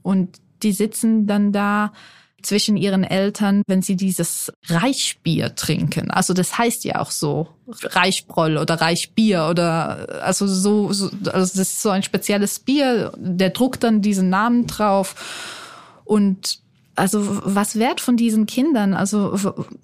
Und 0.02 0.40
die 0.64 0.72
sitzen 0.72 1.28
dann 1.28 1.52
da 1.52 1.94
zwischen 2.42 2.76
ihren 2.76 3.04
Eltern, 3.04 3.62
wenn 3.68 3.84
sie 3.84 3.96
dieses 3.96 4.52
Reichbier 4.66 5.54
trinken. 5.54 6.10
Also 6.10 6.34
das 6.34 6.58
heißt 6.58 6.84
ja 6.84 7.00
auch 7.00 7.12
so 7.12 7.48
Reichbroll 7.68 8.58
oder 8.58 8.82
Reichbier 8.82 9.48
oder 9.48 10.24
also 10.24 10.48
so, 10.48 10.92
so 10.92 11.12
also 11.32 11.32
das 11.32 11.56
ist 11.56 11.82
so 11.84 11.92
ein 11.92 12.02
spezielles 12.02 12.58
Bier, 12.60 13.14
der 13.16 13.52
druckt 13.52 13.84
dann 13.84 14.02
diesen 14.02 14.30
Namen 14.30 14.66
drauf 14.66 16.02
und 16.04 16.65
also 16.96 17.42
was 17.44 17.78
wert 17.78 18.02
von 18.02 18.18
diesen 18.18 18.46
Kindern? 18.46 18.94
Also 18.94 19.38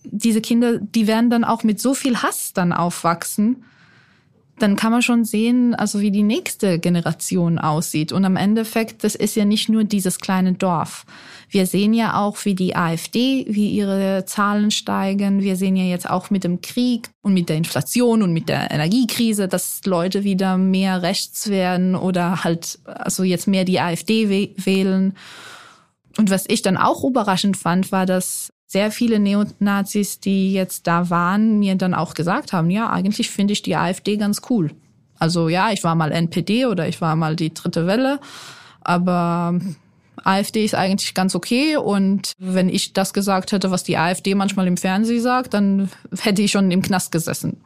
diese 0.03 0.41
Kinder, 0.41 0.79
die 0.79 1.07
werden 1.07 1.29
dann 1.29 1.43
auch 1.43 1.63
mit 1.63 1.79
so 1.79 1.93
viel 1.93 2.21
Hass 2.21 2.53
dann 2.53 2.73
aufwachsen 2.73 3.63
dann 4.61 4.75
kann 4.75 4.91
man 4.91 5.01
schon 5.01 5.25
sehen, 5.25 5.75
also 5.75 6.01
wie 6.01 6.11
die 6.11 6.23
nächste 6.23 6.79
Generation 6.79 7.57
aussieht. 7.57 8.11
Und 8.11 8.25
am 8.25 8.35
Endeffekt, 8.35 9.03
das 9.03 9.15
ist 9.15 9.35
ja 9.35 9.45
nicht 9.45 9.69
nur 9.69 9.83
dieses 9.83 10.19
kleine 10.19 10.53
Dorf. 10.53 11.05
Wir 11.49 11.65
sehen 11.65 11.93
ja 11.93 12.19
auch, 12.19 12.45
wie 12.45 12.55
die 12.55 12.75
AfD, 12.75 13.45
wie 13.49 13.71
ihre 13.71 14.25
Zahlen 14.25 14.71
steigen. 14.71 15.41
Wir 15.41 15.55
sehen 15.55 15.75
ja 15.75 15.83
jetzt 15.83 16.09
auch 16.09 16.29
mit 16.29 16.43
dem 16.43 16.61
Krieg 16.61 17.09
und 17.21 17.33
mit 17.33 17.49
der 17.49 17.57
Inflation 17.57 18.21
und 18.21 18.33
mit 18.33 18.49
der 18.49 18.71
Energiekrise, 18.71 19.47
dass 19.47 19.81
Leute 19.85 20.23
wieder 20.23 20.57
mehr 20.57 21.01
rechts 21.01 21.49
werden 21.49 21.95
oder 21.95 22.43
halt, 22.43 22.79
also 22.85 23.23
jetzt 23.23 23.47
mehr 23.47 23.65
die 23.65 23.79
AfD 23.79 24.29
wählen. 24.29 25.13
Und 26.21 26.29
was 26.29 26.45
ich 26.47 26.61
dann 26.61 26.77
auch 26.77 27.03
überraschend 27.03 27.57
fand, 27.57 27.91
war, 27.91 28.05
dass 28.05 28.53
sehr 28.67 28.91
viele 28.91 29.17
Neonazis, 29.17 30.19
die 30.19 30.53
jetzt 30.53 30.85
da 30.85 31.09
waren, 31.09 31.57
mir 31.57 31.73
dann 31.73 31.95
auch 31.95 32.13
gesagt 32.13 32.53
haben, 32.53 32.69
ja, 32.69 32.91
eigentlich 32.91 33.31
finde 33.31 33.53
ich 33.53 33.63
die 33.63 33.75
AfD 33.75 34.17
ganz 34.17 34.43
cool. 34.47 34.69
Also 35.17 35.49
ja, 35.49 35.71
ich 35.71 35.83
war 35.83 35.95
mal 35.95 36.11
NPD 36.11 36.67
oder 36.67 36.87
ich 36.87 37.01
war 37.01 37.15
mal 37.15 37.35
die 37.35 37.55
dritte 37.55 37.87
Welle, 37.87 38.19
aber 38.81 39.59
AfD 40.23 40.63
ist 40.63 40.75
eigentlich 40.75 41.15
ganz 41.15 41.33
okay 41.33 41.77
und 41.77 42.33
wenn 42.37 42.69
ich 42.69 42.93
das 42.93 43.13
gesagt 43.13 43.51
hätte, 43.51 43.71
was 43.71 43.83
die 43.83 43.97
AfD 43.97 44.35
manchmal 44.35 44.67
im 44.67 44.77
Fernsehen 44.77 45.23
sagt, 45.23 45.55
dann 45.55 45.89
hätte 46.19 46.43
ich 46.43 46.51
schon 46.51 46.69
im 46.69 46.83
Knast 46.83 47.11
gesessen. 47.11 47.61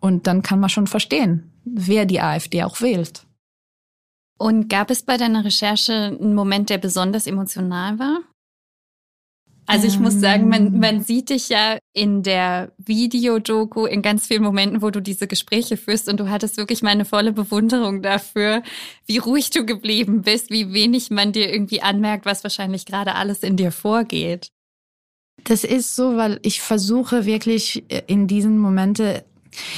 Und 0.00 0.26
dann 0.26 0.40
kann 0.40 0.58
man 0.58 0.70
schon 0.70 0.86
verstehen, 0.86 1.52
wer 1.66 2.06
die 2.06 2.22
AfD 2.22 2.62
auch 2.62 2.80
wählt. 2.80 3.26
Und 4.42 4.68
gab 4.68 4.90
es 4.90 5.04
bei 5.04 5.16
deiner 5.16 5.44
Recherche 5.44 5.92
einen 5.92 6.34
Moment, 6.34 6.68
der 6.68 6.78
besonders 6.78 7.28
emotional 7.28 8.00
war? 8.00 8.22
Also 9.66 9.86
ich 9.86 10.00
muss 10.00 10.14
sagen, 10.14 10.48
man, 10.48 10.66
Ähm. 10.66 10.80
man 10.80 11.00
sieht 11.04 11.30
dich 11.30 11.48
ja 11.48 11.78
in 11.92 12.24
der 12.24 12.72
Videodoku 12.76 13.86
in 13.86 14.02
ganz 14.02 14.26
vielen 14.26 14.42
Momenten, 14.42 14.82
wo 14.82 14.90
du 14.90 15.00
diese 15.00 15.28
Gespräche 15.28 15.76
führst 15.76 16.08
und 16.08 16.18
du 16.18 16.28
hattest 16.28 16.56
wirklich 16.56 16.82
meine 16.82 17.04
volle 17.04 17.32
Bewunderung 17.32 18.02
dafür, 18.02 18.64
wie 19.06 19.18
ruhig 19.18 19.50
du 19.50 19.64
geblieben 19.64 20.22
bist, 20.22 20.50
wie 20.50 20.72
wenig 20.72 21.10
man 21.10 21.30
dir 21.30 21.48
irgendwie 21.48 21.80
anmerkt, 21.80 22.26
was 22.26 22.42
wahrscheinlich 22.42 22.84
gerade 22.84 23.14
alles 23.14 23.44
in 23.44 23.56
dir 23.56 23.70
vorgeht. 23.70 24.48
Das 25.44 25.62
ist 25.62 25.94
so, 25.94 26.16
weil 26.16 26.40
ich 26.42 26.60
versuche 26.60 27.26
wirklich 27.26 27.84
äh, 27.88 28.02
in 28.08 28.26
diesen 28.26 28.58
Momente 28.58 29.24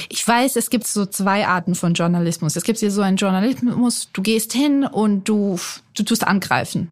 ich 0.09 0.27
weiß, 0.27 0.55
es 0.55 0.69
gibt 0.69 0.87
so 0.87 1.05
zwei 1.05 1.47
Arten 1.47 1.75
von 1.75 1.93
Journalismus. 1.93 2.55
Es 2.55 2.63
gibt 2.63 2.79
hier 2.79 2.91
so 2.91 3.01
einen 3.01 3.17
Journalismus, 3.17 4.09
du 4.13 4.21
gehst 4.21 4.53
hin 4.53 4.85
und 4.85 5.27
du, 5.27 5.59
du 5.95 6.03
tust 6.03 6.25
angreifen. 6.25 6.89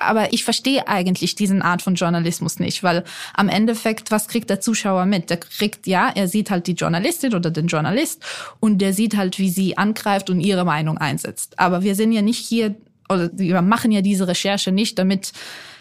Aber 0.00 0.32
ich 0.32 0.44
verstehe 0.44 0.86
eigentlich 0.86 1.34
diesen 1.34 1.60
Art 1.60 1.82
von 1.82 1.96
Journalismus 1.96 2.60
nicht, 2.60 2.82
weil 2.82 3.04
am 3.34 3.48
Endeffekt, 3.48 4.10
was 4.10 4.28
kriegt 4.28 4.48
der 4.48 4.60
Zuschauer 4.60 5.06
mit? 5.06 5.28
Der 5.28 5.38
kriegt, 5.38 5.86
ja, 5.86 6.10
er 6.14 6.28
sieht 6.28 6.50
halt 6.50 6.66
die 6.66 6.72
Journalistin 6.72 7.34
oder 7.34 7.50
den 7.50 7.66
Journalist 7.66 8.22
und 8.60 8.78
der 8.78 8.92
sieht 8.92 9.16
halt, 9.16 9.38
wie 9.38 9.50
sie 9.50 9.76
angreift 9.76 10.30
und 10.30 10.40
ihre 10.40 10.64
Meinung 10.64 10.98
einsetzt. 10.98 11.58
Aber 11.58 11.82
wir 11.82 11.96
sind 11.96 12.12
ja 12.12 12.22
nicht 12.22 12.38
hier, 12.38 12.76
oder 13.08 13.30
wir 13.32 13.60
machen 13.62 13.90
ja 13.90 14.00
diese 14.00 14.28
Recherche 14.28 14.70
nicht, 14.70 14.98
damit 14.98 15.32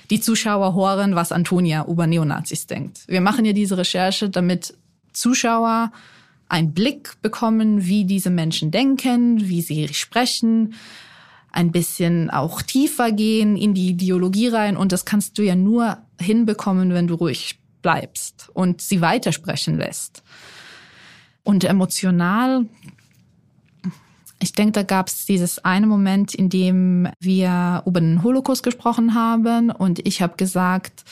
die 0.10 0.22
Zuschauer 0.22 0.74
hören, 0.74 1.16
was 1.16 1.32
Antonia 1.32 1.86
über 1.86 2.08
Neonazis 2.08 2.66
denkt. 2.66 3.02
Wir 3.08 3.22
machen 3.22 3.46
ja 3.46 3.54
diese 3.54 3.78
Recherche, 3.78 4.30
damit 4.30 4.74
Zuschauer 5.14 5.92
einen 6.50 6.74
Blick 6.74 7.22
bekommen, 7.22 7.86
wie 7.86 8.06
diese 8.06 8.30
Menschen 8.30 8.72
denken, 8.72 9.48
wie 9.50 9.62
sie 9.62 9.88
sprechen, 9.90 10.76
ein 11.52 11.72
bisschen 11.72 12.30
auch 12.30 12.62
tiefer 12.62 13.12
gehen 13.12 13.58
in 13.58 13.74
die 13.74 13.90
Ideologie 13.90 14.48
rein. 14.48 14.78
Und 14.78 14.92
das 14.92 15.06
kannst 15.06 15.38
du 15.38 15.44
ja 15.44 15.56
nur 15.56 15.98
hinbekommen, 16.20 16.94
wenn 16.94 17.08
du 17.08 17.16
ruhig 17.16 17.60
bleibst 17.82 18.50
und 18.54 18.82
sie 18.82 19.02
weitersprechen 19.02 19.78
lässt. 19.78 20.24
Und 21.44 21.64
emotional, 21.64 22.66
ich 24.40 24.52
denke, 24.54 24.74
da 24.74 24.84
gab 24.84 25.08
es 25.08 25.26
dieses 25.26 25.64
eine 25.64 25.88
Moment, 25.88 26.36
in 26.36 26.50
dem 26.50 27.10
wir 27.20 27.84
über 27.86 28.02
den 28.02 28.24
Holocaust 28.24 28.64
gesprochen 28.64 29.16
haben 29.16 29.72
und 29.72 30.06
ich 30.06 30.22
habe 30.22 30.36
gesagt, 30.38 31.06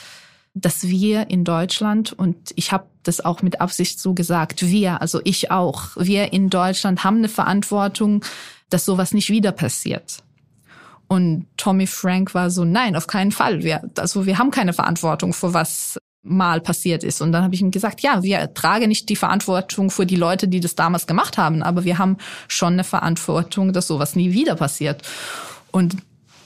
dass 0.56 0.88
wir 0.88 1.30
in 1.30 1.44
Deutschland, 1.44 2.14
und 2.14 2.38
ich 2.56 2.72
habe 2.72 2.86
das 3.04 3.24
auch 3.24 3.42
mit 3.42 3.62
Absicht 3.62 4.00
so 4.00 4.14
gesagt, 4.14 4.66
wir, 4.66 5.02
also 5.02 5.20
ich 5.24 5.52
auch, 5.52 5.90
wir 5.98 6.34
in 6.34 6.50
Deutschland 6.50 7.04
haben 7.04 7.18
eine 7.18 7.30
Verantwortung, 7.30 8.24
dass 8.70 8.86
sowas 8.86 9.14
nicht 9.14 9.30
wieder 9.30 9.52
passiert. 9.52 10.24
Und 11.08 11.46
Tommy 11.58 11.86
Frank 11.86 12.34
war 12.34 12.50
so, 12.50 12.66
nein, 12.66 12.96
auf 12.96 13.06
keinen 13.06 13.32
Fall. 13.32 13.64
Wir, 13.64 13.84
also 13.98 14.26
wir 14.26 14.40
haben 14.40 14.50
keine 14.50 14.74
Verantwortung 14.74 15.34
für 15.34 15.54
was 15.54 16.00
mal 16.24 16.60
passiert 16.60 17.04
ist. 17.04 17.22
Und 17.22 17.32
dann 17.32 17.44
habe 17.44 17.54
ich 17.54 17.62
ihm 17.62 17.70
gesagt, 17.70 18.02
ja, 18.02 18.24
wir 18.24 18.54
tragen 18.54 18.88
nicht 18.88 19.10
die 19.10 19.16
Verantwortung 19.16 19.92
für 19.92 20.06
die 20.06 20.16
Leute, 20.16 20.48
die 20.48 20.60
das 20.60 20.74
damals 20.74 21.06
gemacht 21.06 21.38
haben, 21.38 21.62
aber 21.62 21.84
wir 21.84 22.00
haben 22.00 22.18
schon 22.48 22.74
eine 22.74 22.84
Verantwortung, 22.84 23.74
dass 23.74 23.88
sowas 23.88 24.16
nie 24.16 24.34
wieder 24.34 24.56
passiert. 24.56 25.04
Und 25.72 25.98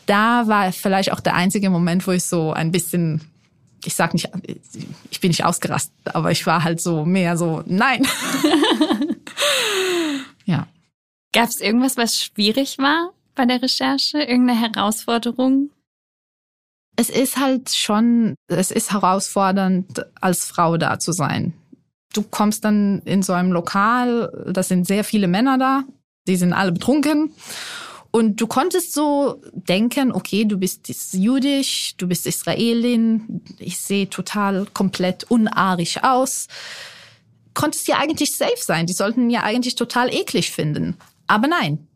da 0.05 0.47
war 0.47 0.71
vielleicht 0.73 1.13
auch 1.13 1.21
der 1.21 1.35
einzige 1.35 1.69
Moment, 1.69 2.05
wo 2.07 2.11
ich 2.11 2.25
so 2.25 2.51
ein 2.51 2.71
bisschen, 2.71 3.21
ich 3.85 3.95
sag 3.95 4.13
nicht, 4.13 4.29
ich 5.09 5.19
bin 5.19 5.29
nicht 5.29 5.45
ausgerastet, 5.45 5.93
aber 6.05 6.31
ich 6.31 6.45
war 6.45 6.63
halt 6.63 6.81
so 6.81 7.05
mehr 7.05 7.37
so, 7.37 7.63
nein. 7.65 8.05
ja. 10.45 10.67
Gab 11.33 11.49
es 11.49 11.61
irgendwas, 11.61 11.97
was 11.97 12.19
schwierig 12.19 12.77
war 12.77 13.11
bei 13.35 13.45
der 13.45 13.61
Recherche? 13.61 14.19
Irgendeine 14.19 14.59
Herausforderung? 14.59 15.69
Es 16.95 17.09
ist 17.09 17.37
halt 17.37 17.69
schon, 17.69 18.35
es 18.47 18.71
ist 18.71 18.91
herausfordernd, 18.91 20.05
als 20.19 20.45
Frau 20.45 20.77
da 20.77 20.99
zu 20.99 21.11
sein. 21.11 21.53
Du 22.13 22.23
kommst 22.23 22.65
dann 22.65 23.01
in 23.05 23.23
so 23.23 23.33
einem 23.33 23.51
Lokal, 23.51 24.45
da 24.51 24.63
sind 24.63 24.87
sehr 24.87 25.03
viele 25.03 25.27
Männer 25.27 25.57
da, 25.57 25.83
die 26.27 26.35
sind 26.35 26.53
alle 26.53 26.71
betrunken. 26.71 27.31
Und 28.11 28.41
du 28.41 28.47
konntest 28.47 28.93
so 28.93 29.41
denken, 29.53 30.11
okay, 30.11 30.45
du 30.45 30.57
bist 30.57 30.87
jüdisch, 31.13 31.93
du 31.97 32.07
bist 32.07 32.25
Israelin, 32.25 33.41
ich 33.59 33.77
sehe 33.77 34.09
total 34.09 34.65
komplett 34.73 35.25
unarisch 35.29 36.01
aus. 36.03 36.47
Konntest 37.53 37.87
ja 37.87 37.97
eigentlich 37.97 38.35
safe 38.35 38.57
sein, 38.57 38.87
die 38.87 38.93
sollten 38.93 39.29
ja 39.29 39.43
eigentlich 39.43 39.75
total 39.75 40.11
eklig 40.13 40.51
finden. 40.51 40.97
Aber 41.27 41.47
nein, 41.47 41.87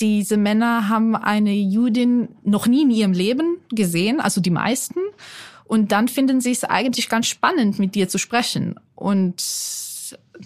diese 0.00 0.36
Männer 0.36 0.88
haben 0.88 1.16
eine 1.16 1.54
Judin 1.54 2.28
noch 2.42 2.66
nie 2.66 2.82
in 2.82 2.90
ihrem 2.90 3.12
Leben 3.12 3.56
gesehen, 3.70 4.20
also 4.20 4.40
die 4.40 4.50
meisten. 4.50 5.00
Und 5.64 5.92
dann 5.92 6.08
finden 6.08 6.42
sie 6.42 6.50
es 6.50 6.64
eigentlich 6.64 7.08
ganz 7.08 7.26
spannend, 7.26 7.78
mit 7.78 7.94
dir 7.94 8.08
zu 8.08 8.18
sprechen. 8.18 8.74
Und 8.94 9.40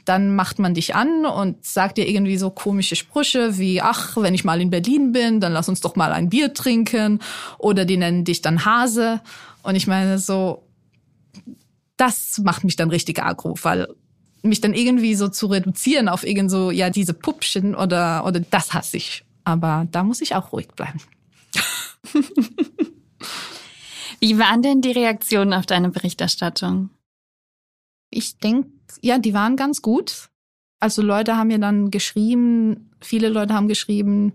dann 0.04 0.34
macht 0.34 0.58
man 0.58 0.74
dich 0.74 0.94
an 0.94 1.24
und 1.24 1.64
sagt 1.64 1.96
dir 1.98 2.08
irgendwie 2.08 2.36
so 2.36 2.50
komische 2.50 2.96
Sprüche 2.96 3.58
wie, 3.58 3.80
ach, 3.80 4.16
wenn 4.16 4.34
ich 4.34 4.44
mal 4.44 4.60
in 4.60 4.70
Berlin 4.70 5.12
bin, 5.12 5.40
dann 5.40 5.52
lass 5.52 5.68
uns 5.68 5.80
doch 5.80 5.96
mal 5.96 6.12
ein 6.12 6.28
Bier 6.28 6.52
trinken. 6.52 7.20
Oder 7.58 7.84
die 7.84 7.96
nennen 7.96 8.24
dich 8.24 8.42
dann 8.42 8.64
Hase. 8.64 9.20
Und 9.62 9.76
ich 9.76 9.86
meine 9.86 10.18
so, 10.18 10.62
das 11.96 12.38
macht 12.44 12.64
mich 12.64 12.76
dann 12.76 12.90
richtig 12.90 13.22
aggro, 13.22 13.54
weil 13.62 13.88
mich 14.42 14.60
dann 14.60 14.74
irgendwie 14.74 15.14
so 15.14 15.28
zu 15.28 15.46
reduzieren 15.46 16.08
auf 16.08 16.24
irgend 16.24 16.50
so, 16.50 16.70
ja, 16.70 16.90
diese 16.90 17.14
Puppchen 17.14 17.74
oder, 17.74 18.24
oder 18.24 18.40
das 18.40 18.74
hasse 18.74 18.98
ich. 18.98 19.24
Aber 19.44 19.86
da 19.90 20.04
muss 20.04 20.20
ich 20.20 20.34
auch 20.34 20.52
ruhig 20.52 20.68
bleiben. 20.68 21.00
Wie 24.20 24.38
waren 24.38 24.62
denn 24.62 24.80
die 24.80 24.92
Reaktionen 24.92 25.52
auf 25.52 25.66
deine 25.66 25.90
Berichterstattung? 25.90 26.90
Ich 28.10 28.38
denke, 28.38 28.68
ja, 29.02 29.18
die 29.18 29.34
waren 29.34 29.56
ganz 29.56 29.82
gut. 29.82 30.28
Also 30.80 31.02
Leute 31.02 31.36
haben 31.36 31.48
mir 31.48 31.58
dann 31.58 31.90
geschrieben, 31.90 32.90
viele 33.00 33.28
Leute 33.28 33.54
haben 33.54 33.68
geschrieben, 33.68 34.32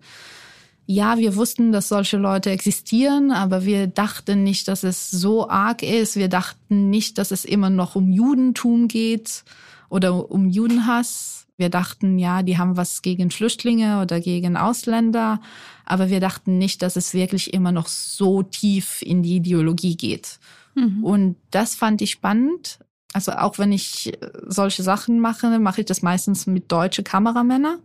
ja, 0.86 1.18
wir 1.18 1.36
wussten, 1.36 1.72
dass 1.72 1.88
solche 1.88 2.18
Leute 2.18 2.50
existieren, 2.50 3.32
aber 3.32 3.64
wir 3.64 3.88
dachten 3.88 4.44
nicht, 4.44 4.68
dass 4.68 4.84
es 4.84 5.10
so 5.10 5.50
arg 5.50 5.82
ist. 5.82 6.18
Wir 6.18 6.28
dachten 6.28 6.90
nicht, 6.90 7.18
dass 7.18 7.32
es 7.32 7.46
immer 7.46 7.70
noch 7.70 7.96
um 7.96 8.12
Judentum 8.12 8.90
geht 8.90 9.46
oder 9.90 10.30
um 10.30 10.50
Judenhass. 10.50 11.48
Wir 11.56 11.70
dachten, 11.70 12.20
ja, 12.20 12.44
die 12.44 12.58
haben 12.58 12.76
was 12.76 13.02
gegen 13.02 13.32
Flüchtlinge 13.32 14.02
oder 14.02 14.20
gegen 14.20 14.58
Ausländer, 14.58 15.40
aber 15.86 16.10
wir 16.10 16.20
dachten 16.20 16.58
nicht, 16.58 16.82
dass 16.82 16.96
es 16.96 17.14
wirklich 17.14 17.54
immer 17.54 17.72
noch 17.72 17.88
so 17.88 18.44
tief 18.44 19.02
in 19.02 19.24
die 19.24 19.38
Ideologie 19.38 19.96
geht. 19.96 20.40
Mhm. 20.76 21.04
Und 21.04 21.36
das 21.52 21.76
fand 21.76 22.02
ich 22.02 22.12
spannend. 22.12 22.80
Also 23.14 23.32
auch 23.34 23.60
wenn 23.60 23.72
ich 23.72 24.18
solche 24.48 24.84
Sachen 24.84 25.20
mache, 25.20 25.60
mache 25.60 25.82
ich 25.82 25.88
das 25.88 26.02
meistens 26.02 26.48
mit 26.48 26.72
deutsche 26.72 27.04
Kameramänner, 27.04 27.78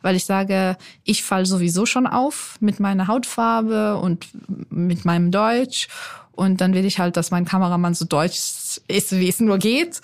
weil 0.00 0.16
ich 0.16 0.24
sage, 0.24 0.76
ich 1.04 1.22
fall 1.22 1.46
sowieso 1.46 1.86
schon 1.86 2.06
auf 2.06 2.56
mit 2.60 2.80
meiner 2.80 3.06
Hautfarbe 3.06 3.96
und 3.98 4.26
mit 4.70 5.04
meinem 5.04 5.30
Deutsch. 5.30 5.88
Und 6.32 6.60
dann 6.62 6.72
will 6.72 6.86
ich 6.86 6.98
halt, 6.98 7.16
dass 7.16 7.30
mein 7.30 7.44
Kameramann 7.44 7.94
so 7.94 8.06
deutsch 8.06 8.80
ist, 8.88 9.12
wie 9.12 9.28
es 9.28 9.38
nur 9.38 9.58
geht. 9.58 10.00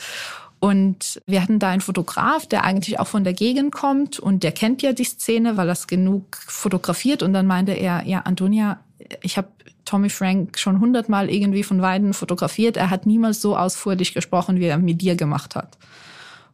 Und 0.61 1.23
wir 1.27 1.41
hatten 1.41 1.59
da 1.59 1.69
einen 1.71 1.81
Fotograf, 1.81 2.47
der 2.47 2.65
eigentlich 2.65 2.99
auch 2.99 3.07
von 3.07 3.25
der 3.25 3.33
Gegend 3.33 3.73
kommt 3.73 4.19
und 4.19 4.43
der 4.43 4.53
kennt 4.53 4.83
ja 4.83 4.93
die 4.93 5.05
Szene, 5.05 5.57
weil 5.57 5.69
es 5.69 5.87
genug 5.87 6.37
fotografiert. 6.47 7.23
Und 7.23 7.33
dann 7.33 7.47
meinte 7.47 7.73
er, 7.73 8.05
ja, 8.07 8.21
Antonia, 8.21 8.81
ich 9.23 9.39
habe 9.39 9.49
Tommy 9.89 10.11
Frank 10.11 10.59
schon 10.59 10.81
hundertmal 10.81 11.31
irgendwie 11.31 11.63
von 11.63 11.81
Weiden 11.81 12.13
fotografiert. 12.13 12.77
Er 12.77 12.91
hat 12.91 13.07
niemals 13.07 13.41
so 13.41 13.57
ausführlich 13.57 14.13
gesprochen, 14.13 14.61
wie 14.61 14.67
er 14.67 14.77
mit 14.77 15.01
dir 15.01 15.17
gemacht 15.17 15.57
hat. 15.57 15.79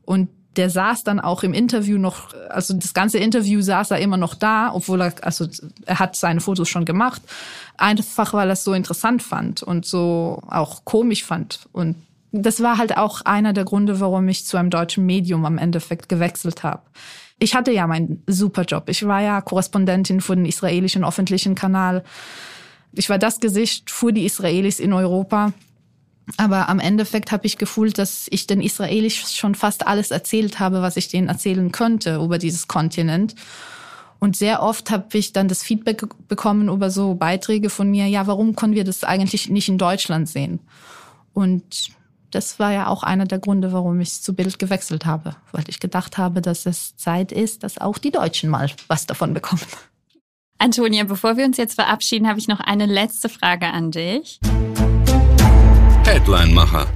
Und 0.05 0.29
der 0.55 0.71
saß 0.71 1.03
dann 1.03 1.19
auch 1.19 1.43
im 1.43 1.53
Interview 1.53 1.99
noch, 1.99 2.33
also 2.49 2.75
das 2.75 2.95
ganze 2.95 3.19
Interview 3.19 3.61
saß 3.61 3.91
er 3.91 3.99
immer 3.99 4.17
noch 4.17 4.37
da, 4.37 4.73
obwohl 4.73 5.03
er, 5.03 5.15
also 5.23 5.49
er 5.85 5.99
hat 5.99 6.15
seine 6.15 6.41
Fotos 6.41 6.69
schon 6.69 6.85
gemacht, 6.85 7.23
einfach 7.77 8.35
weil 8.35 8.51
er 8.51 8.53
es 8.53 8.63
so 8.63 8.73
interessant 8.73 9.21
fand 9.21 9.65
und 9.65 9.85
so 9.85 10.41
auch 10.49 10.85
komisch 10.85 11.25
fand. 11.25 11.69
Und 11.73 11.97
das 12.31 12.63
war 12.63 12.79
halt 12.79 12.97
auch 12.97 13.23
einer 13.23 13.53
der 13.53 13.65
Gründe, 13.65 13.99
warum 13.99 14.29
ich 14.29 14.47
zu 14.47 14.57
einem 14.57 14.71
deutschen 14.71 15.05
Medium 15.07 15.45
am 15.45 15.59
Endeffekt 15.59 16.09
gewechselt 16.09 16.63
habe. 16.63 16.83
Ich 17.41 17.57
hatte 17.57 17.73
ja 17.73 17.89
meinen 17.89 18.23
Superjob. 18.29 18.89
Ich 18.91 19.05
war 19.09 19.23
ja 19.23 19.41
Korrespondentin 19.41 20.21
für 20.21 20.37
den 20.37 20.47
israelischen 20.47 21.05
öffentlichen 21.05 21.57
Kanal. 21.57 22.05
Ich 22.97 23.09
war 23.11 23.19
das 23.19 23.41
Gesicht 23.41 23.91
für 23.91 24.13
die 24.13 24.25
Israelis 24.25 24.81
in 24.81 24.93
Europa. 24.93 25.53
Aber 26.39 26.69
am 26.71 26.81
Endeffekt 26.81 27.33
habe 27.33 27.47
ich 27.47 27.59
gefühlt, 27.59 27.99
dass 27.99 28.29
ich 28.31 28.47
den 28.47 28.63
Israelis 28.63 29.35
schon 29.35 29.55
fast 29.55 29.87
alles 29.87 30.11
erzählt 30.11 30.59
habe, 30.59 30.81
was 30.81 30.97
ich 30.97 31.09
denen 31.09 31.29
erzählen 31.29 31.71
könnte 31.71 32.17
über 32.17 32.39
dieses 32.39 32.67
Kontinent. 32.67 33.35
Und 34.21 34.37
sehr 34.37 34.63
oft 34.63 34.91
habe 34.91 35.19
ich 35.19 35.35
dann 35.35 35.49
das 35.49 35.63
Feedback 35.63 36.03
bekommen 36.29 36.69
über 36.69 36.91
so 36.91 37.15
Beiträge 37.15 37.69
von 37.69 37.91
mir, 37.91 38.07
ja, 38.07 38.27
warum 38.27 38.57
können 38.57 38.75
wir 38.75 38.85
das 38.85 39.05
eigentlich 39.05 39.51
nicht 39.51 39.69
in 39.69 39.77
Deutschland 39.77 40.31
sehen? 40.31 40.61
Und 41.35 41.91
das 42.31 42.59
war 42.59 42.73
ja 42.73 42.87
auch 42.87 43.03
einer 43.03 43.27
der 43.27 43.39
Gründe, 43.39 43.73
warum 43.73 44.01
ich 44.01 44.23
zu 44.23 44.35
Bild 44.35 44.59
gewechselt 44.59 45.05
habe, 45.05 45.37
weil 45.53 45.65
ich 45.69 45.79
gedacht 45.79 46.17
habe, 46.17 46.41
dass 46.41 46.65
es 46.65 46.97
Zeit 46.97 47.33
ist, 47.33 47.63
dass 47.63 47.77
auch 47.77 47.99
die 47.99 48.11
Deutschen 48.11 48.49
mal 48.49 48.71
was 48.89 49.07
davon 49.07 49.35
bekommen. 49.35 49.61
Antonia, 50.59 51.05
bevor 51.05 51.37
wir 51.37 51.45
uns 51.45 51.57
jetzt 51.57 51.75
verabschieden, 51.75 52.29
habe 52.29 52.39
ich 52.39 52.49
noch 52.49 52.61
eine 52.61 52.87
letzte 52.87 53.29
Frage 53.29 53.67
an 53.67 53.91
dich. 53.91 54.39
Headline-Macher. 56.05 56.87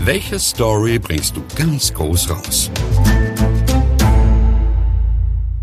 Welche 0.00 0.38
Story 0.38 0.98
bringst 0.98 1.36
du 1.36 1.42
ganz 1.56 1.94
groß 1.94 2.30
raus? 2.30 2.70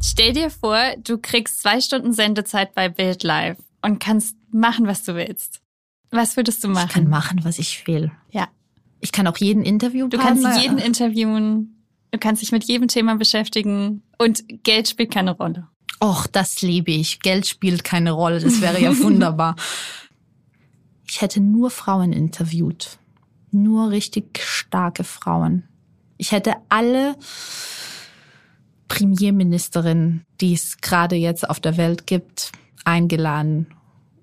Stell 0.01 0.33
dir 0.33 0.49
vor, 0.49 0.79
du 1.03 1.17
kriegst 1.17 1.61
zwei 1.61 1.81
Stunden 1.81 2.13
Sendezeit 2.13 2.73
bei 2.73 2.89
Bild 2.89 3.23
Live 3.23 3.57
und 3.81 3.99
kannst 3.99 4.35
machen, 4.51 4.87
was 4.87 5.03
du 5.03 5.15
willst. 5.15 5.61
Was 6.09 6.37
würdest 6.37 6.63
du 6.63 6.69
machen? 6.69 6.87
Ich 6.87 6.93
kann 6.93 7.09
machen, 7.09 7.41
was 7.43 7.59
ich 7.59 7.85
will. 7.85 8.11
Ja. 8.31 8.47
Ich 9.01 9.11
kann 9.11 9.27
auch 9.27 9.37
jeden 9.37 9.63
Interview 9.63 10.07
Du 10.07 10.17
kannst 10.17 10.45
jeden 10.61 10.77
interviewen, 10.77 11.83
du 12.11 12.19
kannst 12.19 12.41
dich 12.41 12.51
mit 12.51 12.63
jedem 12.63 12.87
Thema 12.87 13.15
beschäftigen 13.15 14.03
und 14.17 14.43
Geld 14.63 14.87
spielt 14.87 15.11
keine 15.11 15.31
Rolle. 15.31 15.67
Och, 16.03 16.27
das 16.27 16.61
liebe 16.61 16.91
ich. 16.91 17.19
Geld 17.19 17.47
spielt 17.47 17.83
keine 17.83 18.11
Rolle. 18.11 18.39
Das 18.39 18.59
wäre 18.61 18.81
ja 18.81 18.97
wunderbar. 19.03 19.55
Ich 21.07 21.21
hätte 21.21 21.41
nur 21.41 21.69
Frauen 21.69 22.11
interviewt. 22.11 22.97
Nur 23.51 23.91
richtig 23.91 24.39
starke 24.39 25.03
Frauen. 25.03 25.67
Ich 26.17 26.31
hätte 26.31 26.55
alle 26.69 27.15
Premierministerinnen, 28.87 30.25
die 30.39 30.53
es 30.53 30.77
gerade 30.81 31.15
jetzt 31.15 31.49
auf 31.49 31.59
der 31.59 31.77
Welt 31.77 32.07
gibt, 32.07 32.51
eingeladen. 32.83 33.67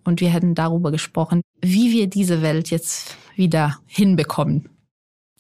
Und 0.05 0.21
wir 0.21 0.31
hätten 0.31 0.55
darüber 0.55 0.91
gesprochen, 0.91 1.43
wie 1.61 1.93
wir 1.93 2.07
diese 2.09 2.43
Welt 2.43 2.71
jetzt 2.71 3.17
wieder 3.37 3.79
hinbekommen. 3.87 4.69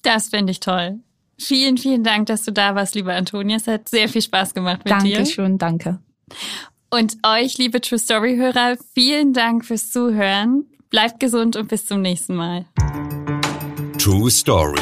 Das 0.02 0.28
finde 0.28 0.52
ich 0.52 0.60
toll. 0.60 1.00
Vielen, 1.38 1.78
vielen 1.78 2.04
Dank, 2.04 2.26
dass 2.26 2.44
du 2.44 2.52
da 2.52 2.74
warst, 2.74 2.94
liebe 2.94 3.14
Antonia. 3.14 3.56
Es 3.56 3.66
hat 3.66 3.88
sehr 3.88 4.08
viel 4.08 4.22
Spaß 4.22 4.54
gemacht 4.54 4.84
mit 4.84 5.02
dir. 5.02 5.16
Dankeschön, 5.16 5.58
danke. 5.58 6.00
Und 6.90 7.18
euch, 7.24 7.58
liebe 7.58 7.80
True 7.80 7.98
Story 7.98 8.36
Hörer, 8.36 8.76
vielen 8.94 9.32
Dank 9.32 9.64
fürs 9.64 9.90
Zuhören. 9.90 10.64
Bleibt 10.90 11.20
gesund 11.20 11.56
und 11.56 11.68
bis 11.68 11.84
zum 11.84 12.00
nächsten 12.00 12.34
Mal. 12.34 12.64
True 13.98 14.30
Story. 14.30 14.80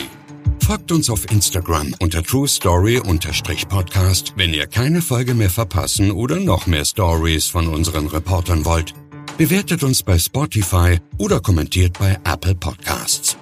Folgt 0.65 0.91
uns 0.93 1.11
auf 1.11 1.31
Instagram 1.31 1.95
unter 2.01 2.23
True 2.23 2.49
Story-Podcast, 2.49 4.33
wenn 4.37 4.53
ihr 4.53 4.67
keine 4.67 5.01
Folge 5.01 5.35
mehr 5.35 5.51
verpassen 5.51 6.11
oder 6.11 6.41
noch 6.41 6.67
mehr 6.67 6.85
Stories 6.85 7.47
von 7.47 7.69
unseren 7.69 8.07
Reportern 8.09 8.65
wollt. 8.65 8.93
Bewertet 9.39 9.83
uns 9.83 10.03
bei 10.03 10.19
Spotify 10.19 10.99
oder 11.19 11.41
kommentiert 11.41 11.99
bei 11.99 12.19
Apple 12.25 12.55
Podcasts. 12.55 13.37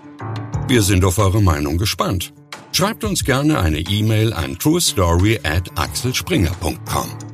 Wir 0.69 0.83
sind 0.83 1.05
auf 1.05 1.19
eure 1.19 1.41
Meinung 1.41 1.79
gespannt. 1.79 2.33
Schreibt 2.73 3.05
uns 3.05 3.25
gerne 3.25 3.59
eine 3.61 3.79
E-Mail 3.79 4.33
an 4.33 4.59
truestory 4.59 5.39
at 5.45 5.71
axelspringer.com. 5.79 7.34